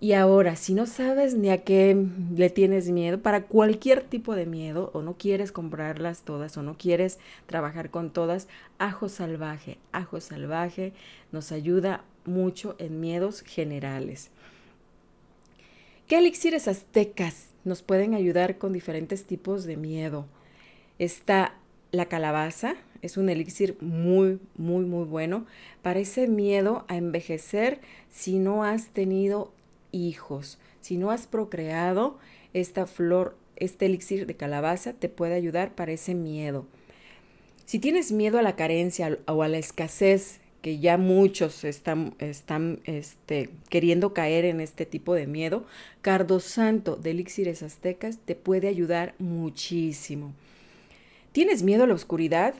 Y 0.00 0.12
ahora, 0.12 0.54
si 0.54 0.74
no 0.74 0.84
sabes 0.84 1.32
ni 1.32 1.48
a 1.48 1.64
qué 1.64 1.96
le 2.36 2.50
tienes 2.50 2.90
miedo, 2.90 3.22
para 3.22 3.44
cualquier 3.44 4.02
tipo 4.02 4.34
de 4.34 4.44
miedo, 4.44 4.90
o 4.92 5.00
no 5.00 5.16
quieres 5.16 5.50
comprarlas 5.50 6.24
todas, 6.24 6.58
o 6.58 6.62
no 6.62 6.76
quieres 6.76 7.18
trabajar 7.46 7.88
con 7.88 8.10
todas, 8.10 8.48
ajo 8.76 9.08
salvaje. 9.08 9.78
Ajo 9.92 10.20
salvaje 10.20 10.92
nos 11.32 11.52
ayuda 11.52 12.04
mucho 12.26 12.76
en 12.78 13.00
miedos 13.00 13.40
generales. 13.40 14.30
¿Qué 16.06 16.18
elixires 16.18 16.68
aztecas 16.68 17.48
nos 17.64 17.82
pueden 17.82 18.14
ayudar 18.14 18.58
con 18.58 18.72
diferentes 18.72 19.24
tipos 19.24 19.64
de 19.64 19.76
miedo? 19.76 20.26
Está 20.98 21.54
la 21.92 22.06
calabaza, 22.06 22.74
es 23.02 23.16
un 23.16 23.28
elixir 23.28 23.76
muy, 23.80 24.40
muy, 24.56 24.84
muy 24.84 25.04
bueno 25.04 25.46
para 25.82 26.00
ese 26.00 26.26
miedo 26.26 26.84
a 26.88 26.96
envejecer 26.96 27.80
si 28.10 28.38
no 28.38 28.64
has 28.64 28.88
tenido 28.88 29.52
hijos. 29.92 30.58
Si 30.80 30.96
no 30.96 31.10
has 31.10 31.26
procreado, 31.26 32.18
esta 32.54 32.86
flor, 32.86 33.36
este 33.56 33.86
elixir 33.86 34.26
de 34.26 34.36
calabaza 34.36 34.92
te 34.92 35.08
puede 35.08 35.34
ayudar 35.34 35.74
para 35.74 35.92
ese 35.92 36.14
miedo. 36.14 36.66
Si 37.66 37.78
tienes 37.78 38.12
miedo 38.12 38.38
a 38.38 38.42
la 38.42 38.56
carencia 38.56 39.18
o 39.26 39.42
a 39.42 39.48
la 39.48 39.58
escasez, 39.58 40.40
que 40.62 40.78
ya 40.78 40.98
muchos 40.98 41.64
están, 41.64 42.14
están 42.18 42.80
este, 42.84 43.50
queriendo 43.68 44.12
caer 44.12 44.44
en 44.44 44.60
este 44.60 44.86
tipo 44.86 45.14
de 45.14 45.26
miedo, 45.26 45.64
Cardo 46.02 46.40
Santo 46.40 46.96
de 46.96 47.12
Elixires 47.12 47.62
Aztecas 47.62 48.18
te 48.24 48.34
puede 48.34 48.68
ayudar 48.68 49.14
muchísimo. 49.18 50.32
¿Tienes 51.32 51.62
miedo 51.62 51.84
a 51.84 51.86
la 51.86 51.94
oscuridad? 51.94 52.54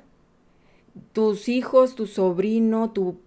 Tus 1.12 1.48
hijos, 1.48 1.94
tu 1.94 2.06
sobrino, 2.06 2.90
tu, 2.90 3.18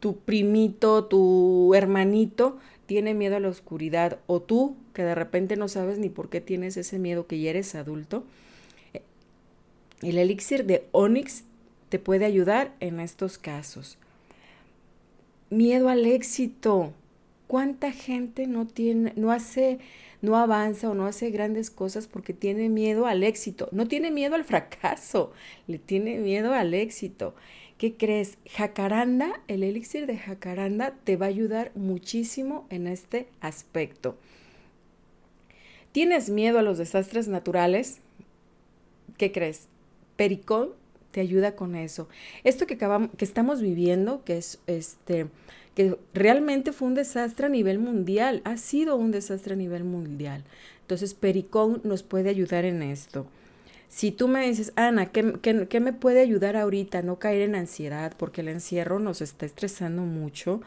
tu 0.00 0.18
primito, 0.18 1.04
tu 1.04 1.74
hermanito 1.74 2.58
tiene 2.86 3.14
miedo 3.14 3.36
a 3.36 3.40
la 3.40 3.48
oscuridad 3.48 4.18
o 4.26 4.40
tú 4.40 4.76
que 4.94 5.04
de 5.04 5.14
repente 5.14 5.56
no 5.56 5.68
sabes 5.68 5.98
ni 5.98 6.08
por 6.08 6.28
qué 6.28 6.40
tienes 6.40 6.76
ese 6.76 6.98
miedo 6.98 7.26
que 7.26 7.38
ya 7.40 7.50
eres 7.50 7.74
adulto, 7.74 8.24
el 10.02 10.18
elixir 10.18 10.64
de 10.64 10.86
Onyx 10.92 11.44
te 11.88 11.98
puede 11.98 12.24
ayudar 12.24 12.74
en 12.80 13.00
estos 13.00 13.38
casos. 13.38 13.98
Miedo 15.50 15.88
al 15.88 16.04
éxito. 16.06 16.92
¿Cuánta 17.46 17.92
gente 17.92 18.46
no 18.46 18.66
tiene, 18.66 19.14
no 19.16 19.32
hace, 19.32 19.78
no 20.20 20.36
avanza 20.36 20.90
o 20.90 20.94
no 20.94 21.06
hace 21.06 21.30
grandes 21.30 21.70
cosas 21.70 22.06
porque 22.06 22.34
tiene 22.34 22.68
miedo 22.68 23.06
al 23.06 23.22
éxito? 23.22 23.70
No 23.72 23.88
tiene 23.88 24.10
miedo 24.10 24.34
al 24.34 24.44
fracaso, 24.44 25.32
le 25.66 25.78
tiene 25.78 26.18
miedo 26.18 26.52
al 26.52 26.74
éxito. 26.74 27.34
¿Qué 27.78 27.94
crees? 27.94 28.36
Jacaranda, 28.50 29.40
el 29.48 29.62
elixir 29.62 30.06
de 30.06 30.18
jacaranda 30.18 30.94
te 31.04 31.16
va 31.16 31.26
a 31.26 31.30
ayudar 31.30 31.72
muchísimo 31.74 32.66
en 32.68 32.86
este 32.86 33.28
aspecto. 33.40 34.16
¿Tienes 35.92 36.28
miedo 36.28 36.58
a 36.58 36.62
los 36.62 36.76
desastres 36.76 37.28
naturales? 37.28 38.00
¿Qué 39.16 39.32
crees? 39.32 39.68
Pericón 40.16 40.70
te 41.18 41.22
ayuda 41.22 41.56
con 41.56 41.74
eso. 41.74 42.08
Esto 42.44 42.64
que 42.68 42.74
acabamos, 42.74 43.10
que 43.16 43.24
estamos 43.24 43.60
viviendo, 43.60 44.22
que 44.22 44.38
es 44.38 44.60
este, 44.68 45.26
que 45.74 45.98
realmente 46.14 46.70
fue 46.70 46.86
un 46.86 46.94
desastre 46.94 47.46
a 47.46 47.48
nivel 47.48 47.80
mundial, 47.80 48.40
ha 48.44 48.56
sido 48.56 48.94
un 48.94 49.10
desastre 49.10 49.54
a 49.54 49.56
nivel 49.56 49.82
mundial. 49.82 50.44
Entonces, 50.82 51.14
Pericón 51.14 51.80
nos 51.82 52.04
puede 52.04 52.30
ayudar 52.30 52.64
en 52.64 52.84
esto. 52.84 53.26
Si 53.88 54.12
tú 54.12 54.28
me 54.28 54.46
dices, 54.46 54.72
Ana, 54.76 55.06
¿qué, 55.06 55.80
me 55.80 55.92
puede 55.92 56.20
ayudar 56.20 56.56
ahorita 56.56 57.02
no 57.02 57.18
caer 57.18 57.42
en 57.42 57.56
ansiedad? 57.56 58.12
Porque 58.16 58.42
el 58.42 58.48
encierro 58.48 59.00
nos 59.00 59.20
está 59.20 59.44
estresando 59.44 60.02
mucho. 60.02 60.60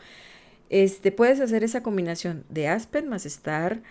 Este, 0.70 1.14
puedes 1.14 1.40
hacer 1.40 1.64
esa 1.64 1.82
combinación 1.82 2.44
de 2.50 2.68
Aspen 2.68 3.08
más 3.08 3.26
Star. 3.26 3.84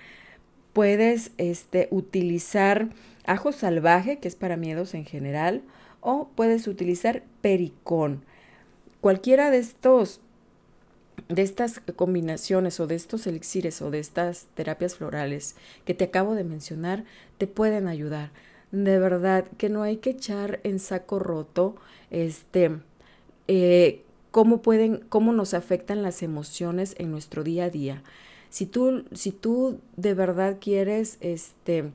Puedes 0.75 1.31
este, 1.39 1.89
utilizar 1.91 2.91
ajo 3.25 3.51
salvaje, 3.51 4.19
que 4.19 4.29
es 4.29 4.37
para 4.37 4.59
miedos 4.59 4.93
en 4.93 5.07
general, 5.07 5.63
o 6.01 6.29
puedes 6.35 6.67
utilizar 6.67 7.23
pericón. 7.41 8.25
Cualquiera 9.01 9.51
de 9.51 9.59
estos 9.59 10.21
de 11.29 11.43
estas 11.43 11.81
combinaciones 11.97 12.81
o 12.81 12.87
de 12.87 12.97
estos 12.97 13.27
elixires 13.27 13.83
o 13.83 13.91
de 13.91 14.01
estas 14.01 14.47
terapias 14.55 14.97
florales 14.97 15.55
que 15.85 15.95
te 15.95 16.05
acabo 16.05 16.35
de 16.35 16.45
mencionar 16.45 17.05
te 17.39 17.47
pueden 17.47 17.87
ayudar. 17.87 18.31
De 18.73 18.99
verdad 18.99 19.47
que 19.59 19.69
no 19.69 19.83
hay 19.83 19.99
que 19.99 20.11
echar 20.11 20.61
en 20.65 20.79
saco 20.79 21.19
roto 21.19 21.77
este 22.11 22.81
eh, 23.49 24.03
cómo 24.31 24.63
pueden, 24.63 25.05
cómo 25.09 25.33
nos 25.33 25.55
afectan 25.55 26.03
las 26.03 26.23
emociones 26.23 26.95
en 26.99 27.11
nuestro 27.11 27.45
día 27.45 27.65
a 27.65 27.71
día. 27.71 28.03
Si 28.49 28.67
tú, 28.67 29.05
si 29.13 29.33
tú 29.33 29.81
de 29.97 30.15
verdad 30.15 30.59
quieres 30.61 31.19
este, 31.21 31.93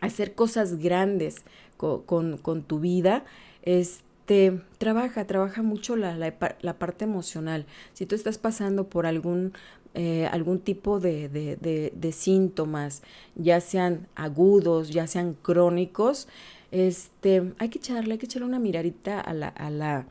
hacer 0.00 0.34
cosas 0.34 0.76
grandes 0.78 1.42
con, 1.76 2.38
con 2.38 2.62
tu 2.62 2.80
vida, 2.80 3.24
este, 3.62 4.60
trabaja, 4.78 5.26
trabaja 5.26 5.62
mucho 5.62 5.96
la, 5.96 6.16
la, 6.16 6.78
parte 6.78 7.04
emocional. 7.04 7.66
Si 7.92 8.06
tú 8.06 8.14
estás 8.14 8.38
pasando 8.38 8.88
por 8.88 9.06
algún, 9.06 9.52
eh, 9.94 10.26
algún 10.32 10.60
tipo 10.60 11.00
de, 11.00 11.28
de, 11.28 11.92
de, 11.94 12.12
síntomas, 12.12 13.02
ya 13.34 13.60
sean 13.60 14.08
agudos, 14.14 14.90
ya 14.90 15.06
sean 15.06 15.34
crónicos, 15.34 16.28
este, 16.70 17.54
hay 17.58 17.68
que 17.68 17.78
echarle, 17.78 18.12
hay 18.12 18.18
que 18.18 18.26
echarle 18.26 18.46
una 18.46 18.58
miradita 18.58 19.20
a 19.20 19.32
la, 19.32 19.48
a 19.48 19.70
la 19.70 20.06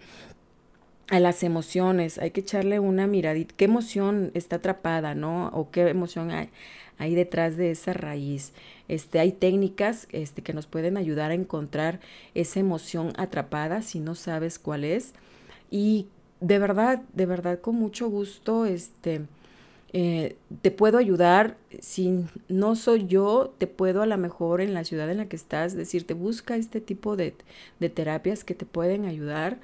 a 1.08 1.19
las 1.19 1.43
emociones, 1.43 2.17
hay 2.17 2.32
que 2.32 2.41
echarle 2.41 2.80
una 2.80 3.06
miradita, 3.08 3.54
qué 3.56 3.65
emoción 3.65 4.32
está 4.34 4.56
atrapada, 4.58 5.13
¿no? 5.13 5.49
O 5.49 5.69
qué 5.69 5.88
emoción 5.88 6.32
hay, 6.32 6.49
hay 6.97 7.15
detrás 7.15 7.58
de 7.58 7.71
esa 7.71 7.93
raíz. 7.93 8.53
Este, 8.88 9.19
hay 9.19 9.31
técnicas 9.31 10.08
este, 10.12 10.41
que 10.41 10.53
nos 10.53 10.67
pueden 10.67 10.97
ayudar 10.97 11.31
a 11.31 11.36
encontrar 11.36 11.99
esa 12.34 12.60
emoción 12.60 13.13
atrapada 13.17 13.81
si 13.81 13.99
no 13.99 14.15
sabes 14.15 14.60
cuál 14.60 14.84
es. 14.84 15.13
Y 15.71 16.08
de 16.41 16.60
verdad, 16.60 17.01
de 17.13 17.25
verdad, 17.25 17.60
con 17.60 17.75
mucho 17.75 18.10
gusto, 18.10 18.65
este, 18.65 19.21
eh, 19.93 20.36
te 20.62 20.71
puedo 20.71 20.97
ayudar. 20.97 21.58
Si 21.79 22.25
no 22.49 22.75
soy 22.75 23.08
yo, 23.08 23.53
te 23.58 23.67
puedo 23.67 24.01
a 24.01 24.05
lo 24.05 24.17
mejor 24.17 24.62
en 24.62 24.73
la 24.73 24.84
ciudad 24.84 25.10
en 25.10 25.17
la 25.17 25.27
que 25.27 25.36
estás 25.36 25.75
decirte, 25.75 26.13
busca 26.13 26.55
este 26.55 26.81
tipo 26.81 27.15
de, 27.15 27.34
de 27.79 27.89
terapias 27.89 28.43
que 28.43 28.55
te 28.55 28.65
pueden 28.65 29.05
ayudar. 29.05 29.60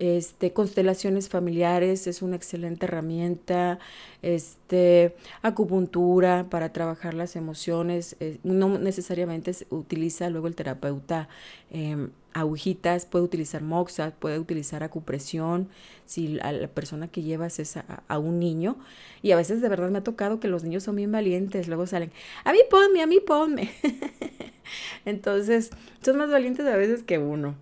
Este, 0.00 0.54
constelaciones 0.54 1.28
familiares 1.28 2.06
es 2.06 2.22
una 2.22 2.34
excelente 2.34 2.86
herramienta, 2.86 3.78
este, 4.22 5.14
acupuntura 5.42 6.46
para 6.48 6.72
trabajar 6.72 7.12
las 7.12 7.36
emociones, 7.36 8.16
eh, 8.18 8.38
no 8.42 8.78
necesariamente 8.78 9.52
se 9.52 9.66
utiliza 9.68 10.30
luego 10.30 10.46
el 10.46 10.54
terapeuta 10.54 11.28
em, 11.70 12.08
agujitas, 12.32 13.04
puede 13.04 13.26
utilizar 13.26 13.62
moxa, 13.62 14.14
puede 14.18 14.38
utilizar 14.38 14.82
acupresión, 14.82 15.68
si 16.06 16.28
la, 16.28 16.50
la 16.52 16.68
persona 16.68 17.08
que 17.08 17.22
llevas 17.22 17.58
es 17.58 17.76
a, 17.76 18.18
un 18.18 18.38
niño, 18.38 18.78
y 19.20 19.32
a 19.32 19.36
veces 19.36 19.60
de 19.60 19.68
verdad 19.68 19.90
me 19.90 19.98
ha 19.98 20.02
tocado 20.02 20.40
que 20.40 20.48
los 20.48 20.64
niños 20.64 20.82
son 20.82 20.96
bien 20.96 21.12
valientes, 21.12 21.68
luego 21.68 21.86
salen, 21.86 22.10
a 22.44 22.52
mí 22.52 22.60
ponme, 22.70 23.02
a 23.02 23.06
mí 23.06 23.20
ponme. 23.20 23.70
Entonces, 25.04 25.68
son 26.00 26.16
más 26.16 26.30
valientes 26.30 26.66
a 26.66 26.76
veces 26.76 27.02
que 27.02 27.18
uno. 27.18 27.54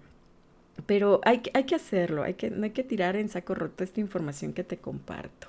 Pero 0.87 1.21
hay, 1.25 1.43
hay 1.55 1.65
que 1.65 1.75
hacerlo, 1.75 2.23
hay 2.23 2.35
que, 2.35 2.51
no 2.51 2.65
hay 2.65 2.71
que 2.71 2.85
tirar 2.85 3.17
en 3.17 3.29
saco 3.29 3.55
roto 3.55 3.85
esta 3.85 4.01
información 4.01 4.53
que 4.53 4.65
te 4.65 4.77
comparto. 4.79 5.49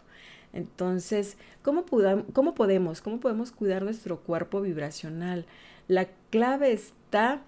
Entonces, 0.53 1.37
¿cómo, 1.61 1.85
¿cómo 2.33 2.55
podemos? 2.55 3.01
¿Cómo 3.01 3.19
podemos 3.19 3.51
cuidar 3.51 3.83
nuestro 3.83 4.19
cuerpo 4.19 4.61
vibracional? 4.61 5.45
La 5.87 6.07
clave 6.31 6.71
está 6.71 7.41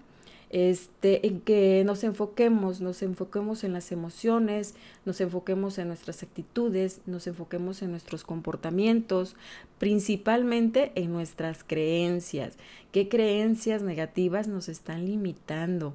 este, 0.50 1.26
en 1.26 1.40
que 1.40 1.82
nos 1.84 2.04
enfoquemos, 2.04 2.80
nos 2.80 3.02
enfoquemos 3.02 3.64
en 3.64 3.72
las 3.72 3.90
emociones, 3.90 4.74
nos 5.04 5.20
enfoquemos 5.20 5.78
en 5.78 5.88
nuestras 5.88 6.22
actitudes, 6.22 7.00
nos 7.06 7.26
enfoquemos 7.26 7.82
en 7.82 7.90
nuestros 7.90 8.22
comportamientos, 8.22 9.34
principalmente 9.78 10.92
en 10.94 11.10
nuestras 11.12 11.64
creencias. 11.64 12.58
¿Qué 12.92 13.08
creencias 13.08 13.82
negativas 13.82 14.46
nos 14.46 14.68
están 14.68 15.06
limitando? 15.06 15.94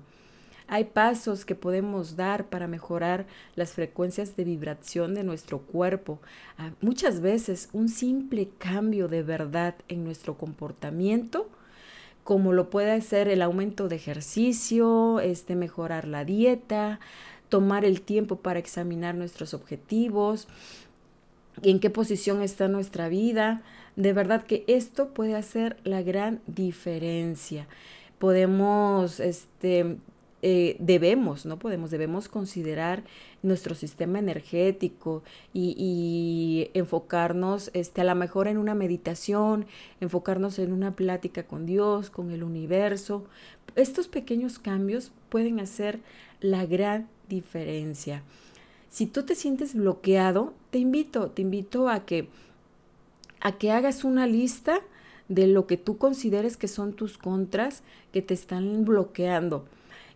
Hay 0.68 0.86
pasos 0.86 1.46
que 1.46 1.56
podemos 1.56 2.16
dar 2.16 2.46
para 2.50 2.68
mejorar 2.68 3.26
las 3.56 3.72
frecuencias 3.72 4.36
de 4.36 4.44
vibración 4.44 5.14
de 5.16 5.24
nuestro 5.24 5.60
cuerpo. 5.60 6.20
Ah, 6.58 6.72
muchas 6.82 7.22
veces 7.22 7.70
un 7.74 7.90
simple 7.90 8.50
cambio 8.58 9.08
de 9.08 9.24
verdad 9.24 9.76
en 9.88 10.04
nuestro 10.04 10.38
comportamiento 10.38 11.50
como 12.28 12.52
lo 12.52 12.70
puede 12.70 13.00
ser 13.00 13.30
el 13.30 13.42
aumento 13.42 13.88
de 13.88 13.96
ejercicio, 13.96 15.22
este 15.22 15.56
mejorar 15.56 16.06
la 16.06 16.26
dieta, 16.26 17.00
tomar 17.48 17.86
el 17.86 18.02
tiempo 18.02 18.36
para 18.40 18.60
examinar 18.60 19.16
nuestros 19.16 19.54
objetivos, 19.54 20.50
en 21.62 21.80
qué 21.80 21.90
posición 21.90 22.42
está 22.42 22.68
nuestra 22.68 23.08
vida. 23.08 23.62
De 23.96 24.12
verdad 24.12 24.44
que 24.44 24.66
esto 24.68 25.14
puede 25.14 25.36
hacer 25.36 25.78
la 25.86 26.02
gran 26.02 26.42
diferencia. 26.48 27.66
Podemos 28.20 29.22
este, 29.22 29.96
eh, 30.50 30.78
debemos, 30.80 31.46
no 31.46 31.60
podemos, 31.60 31.92
debemos 31.92 32.30
considerar 32.30 33.04
nuestro 33.44 33.76
sistema 33.76 34.20
energético 34.20 35.22
y, 35.54 36.70
enfocarnos 36.74 37.70
este, 37.74 38.00
a 38.00 38.06
lo 38.06 38.16
mejor 38.16 38.48
en 38.48 38.58
una 38.58 38.74
meditación, 38.74 39.66
enfocarnos 40.00 40.58
en 40.60 40.72
una 40.72 40.96
plática 40.96 41.44
con 41.44 41.66
Dios, 41.66 42.10
con 42.10 42.32
el 42.32 42.46
universo. 42.46 43.26
Estos 43.76 44.08
pequeños 44.08 44.58
cambios 44.58 45.12
pueden 45.28 45.60
hacer 45.60 46.00
la 46.40 46.66
gran 46.66 47.10
diferencia. 47.28 48.24
Si 48.88 49.06
tú 49.06 49.24
te 49.24 49.36
sientes 49.36 49.76
bloqueado, 49.76 50.54
te 50.70 50.78
invito, 50.78 51.30
te 51.30 51.42
invito 51.42 51.90
a 51.90 52.06
que, 52.06 52.30
a 53.42 53.58
que 53.58 53.72
hagas 53.74 54.06
una 54.06 54.28
lista 54.28 54.80
de 55.28 55.48
lo 55.48 55.68
que 55.68 55.76
tú 55.76 55.98
consideres 55.98 56.56
que 56.56 56.70
son 56.70 56.94
tus 56.94 57.18
contras 57.18 57.84
que 58.14 58.22
te 58.22 58.34
están 58.34 58.86
bloqueando 58.86 59.66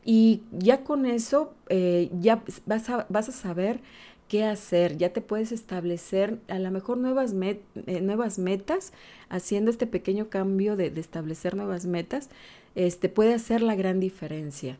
y 0.03 0.41
ya 0.51 0.83
con 0.83 1.05
eso, 1.05 1.53
eh, 1.69 2.09
ya 2.19 2.43
vas 2.65 2.89
a, 2.89 3.05
vas 3.09 3.29
a 3.29 3.31
saber 3.31 3.81
qué 4.31 4.45
hacer, 4.45 4.97
ya 4.97 5.11
te 5.11 5.19
puedes 5.19 5.51
establecer 5.51 6.39
a 6.47 6.57
lo 6.57 6.71
mejor 6.71 6.97
nuevas, 6.97 7.33
eh, 7.33 8.01
nuevas 8.01 8.39
metas, 8.39 8.93
haciendo 9.27 9.69
este 9.69 9.87
pequeño 9.87 10.29
cambio 10.29 10.77
de, 10.77 10.87
establecer 10.95 11.55
nuevas 11.55 11.85
metas, 11.85 12.29
este, 12.73 13.09
puede 13.09 13.33
hacer 13.33 13.61
la 13.61 13.75
gran 13.75 13.99
diferencia. 13.99 14.77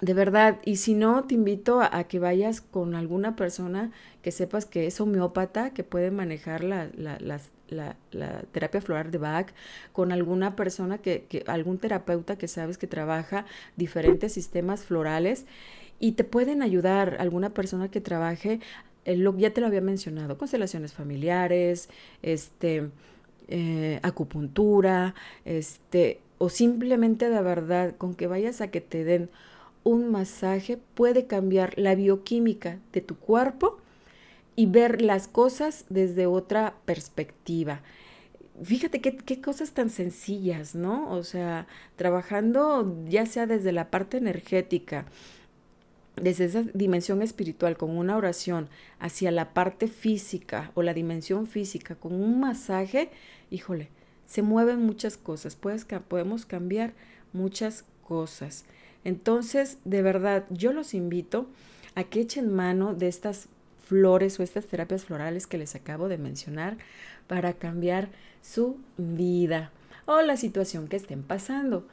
De 0.00 0.14
verdad, 0.14 0.60
y 0.64 0.76
si 0.76 0.94
no, 0.94 1.24
te 1.24 1.34
invito 1.34 1.80
a, 1.80 2.04
que 2.04 2.20
vayas 2.20 2.60
con 2.60 2.94
alguna 2.94 3.34
persona 3.34 3.90
que 4.22 4.30
sepas 4.30 4.66
que 4.66 4.86
es 4.86 5.00
homeópata, 5.00 5.70
que 5.70 5.82
puede 5.82 6.12
manejar 6.12 6.62
la, 6.62 6.90
la, 6.96 7.40
la, 7.72 7.96
terapia 8.52 8.80
floral 8.80 9.10
de 9.10 9.18
Bach, 9.18 9.48
con 9.92 10.12
alguna 10.12 10.56
persona 10.56 10.98
que, 10.98 11.44
algún 11.46 11.78
terapeuta 11.78 12.36
que 12.36 12.48
sabes 12.48 12.78
que 12.78 12.86
trabaja 12.86 13.46
diferentes 13.76 14.32
sistemas 14.32 14.84
florales 14.84 15.46
y 15.98 16.12
te 16.12 16.24
pueden 16.24 16.62
ayudar, 16.62 17.16
alguna 17.20 17.50
persona 17.50 17.90
que 17.90 18.00
trabaje, 18.00 18.60
eh, 19.04 19.24
ya 19.38 19.52
te 19.52 19.60
lo 19.60 19.66
había 19.66 19.80
mencionado, 19.80 20.38
constelaciones 20.38 20.92
familiares, 20.92 21.88
este, 22.22 22.90
eh, 23.48 24.00
acupuntura, 24.02 25.14
este, 25.44 26.20
o 26.38 26.48
simplemente 26.48 27.30
de 27.30 27.42
verdad, 27.42 27.96
con 27.96 28.14
que 28.14 28.26
vayas 28.26 28.60
a 28.60 28.70
que 28.70 28.80
te 28.80 29.04
den 29.04 29.30
un 29.84 30.10
masaje 30.10 30.78
puede 30.94 31.26
cambiar 31.26 31.78
la 31.78 31.94
bioquímica 31.94 32.78
de 32.92 33.00
tu 33.00 33.16
cuerpo 33.16 33.78
y 34.56 34.66
ver 34.66 35.02
las 35.02 35.28
cosas 35.28 35.84
desde 35.88 36.26
otra 36.26 36.74
perspectiva. 36.84 37.80
Fíjate 38.62 39.00
qué, 39.00 39.16
qué, 39.16 39.40
cosas 39.40 39.72
tan 39.72 39.88
sencillas, 39.88 40.74
¿no? 40.74 41.10
O 41.10 41.24
sea, 41.24 41.66
trabajando 41.96 42.96
ya 43.08 43.26
sea 43.26 43.46
desde 43.46 43.72
la 43.72 43.90
parte 43.90 44.18
energética, 44.18 45.06
desde 46.16 46.44
esa 46.44 46.62
dimensión 46.74 47.22
espiritual 47.22 47.76
con 47.76 47.96
una 47.96 48.16
oración 48.16 48.68
hacia 48.98 49.30
la 49.30 49.54
parte 49.54 49.88
física 49.88 50.70
o 50.74 50.82
la 50.82 50.92
dimensión 50.92 51.46
física 51.46 51.94
con 51.94 52.12
un 52.12 52.38
masaje, 52.40 53.10
híjole, 53.50 53.88
se 54.26 54.42
mueven 54.42 54.80
muchas 54.80 55.16
cosas, 55.16 55.56
Puedes, 55.56 55.84
podemos 55.84 56.46
cambiar 56.46 56.92
muchas 57.32 57.84
cosas. 58.02 58.64
Entonces, 59.04 59.78
de 59.84 60.02
verdad, 60.02 60.44
yo 60.50 60.72
los 60.72 60.94
invito 60.94 61.48
a 61.94 62.04
que 62.04 62.20
echen 62.20 62.54
mano 62.54 62.94
de 62.94 63.08
estas 63.08 63.48
flores 63.92 64.40
o 64.40 64.42
estas 64.42 64.64
terapias 64.64 65.04
florales 65.04 65.46
que 65.46 65.58
les 65.58 65.74
acabo 65.74 66.08
de 66.08 66.16
mencionar 66.16 66.78
para 67.26 67.52
cambiar 67.52 68.08
su 68.40 68.78
vida 68.96 69.70
o 70.06 70.22
la 70.22 70.38
situación 70.38 70.88
que 70.88 70.96
estén 70.96 71.22
pasando. 71.22 71.86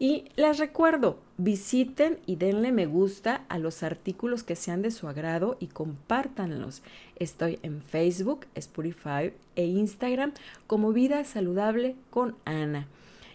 Y 0.00 0.24
les 0.34 0.58
recuerdo, 0.58 1.20
visiten 1.38 2.18
y 2.26 2.34
denle 2.34 2.72
me 2.72 2.86
gusta 2.86 3.44
a 3.48 3.58
los 3.58 3.84
artículos 3.84 4.42
que 4.42 4.56
sean 4.56 4.82
de 4.82 4.90
su 4.90 5.06
agrado 5.06 5.56
y 5.60 5.68
compártanlos. 5.68 6.82
Estoy 7.20 7.60
en 7.62 7.82
Facebook, 7.82 8.46
Spotify 8.56 9.32
e 9.54 9.64
Instagram 9.66 10.32
como 10.66 10.92
Vida 10.92 11.22
Saludable 11.22 11.94
con 12.10 12.34
Ana. 12.44 12.88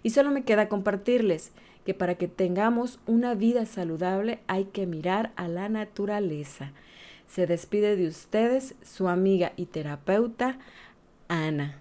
Y 0.04 0.10
solo 0.10 0.30
me 0.32 0.44
queda 0.44 0.68
compartirles 0.68 1.54
que 1.86 1.94
para 1.94 2.16
que 2.16 2.28
tengamos 2.28 3.00
una 3.08 3.34
vida 3.34 3.66
saludable 3.66 4.40
hay 4.48 4.66
que 4.66 4.86
mirar 4.86 5.32
a 5.38 5.48
la 5.48 5.70
naturaleza. 5.70 6.74
Se 7.30 7.46
despide 7.46 7.96
de 7.96 8.08
ustedes 8.08 8.76
su 8.84 9.08
amiga 9.08 9.54
y 9.56 9.68
terapeuta 9.68 10.58
Ana. 11.28 11.78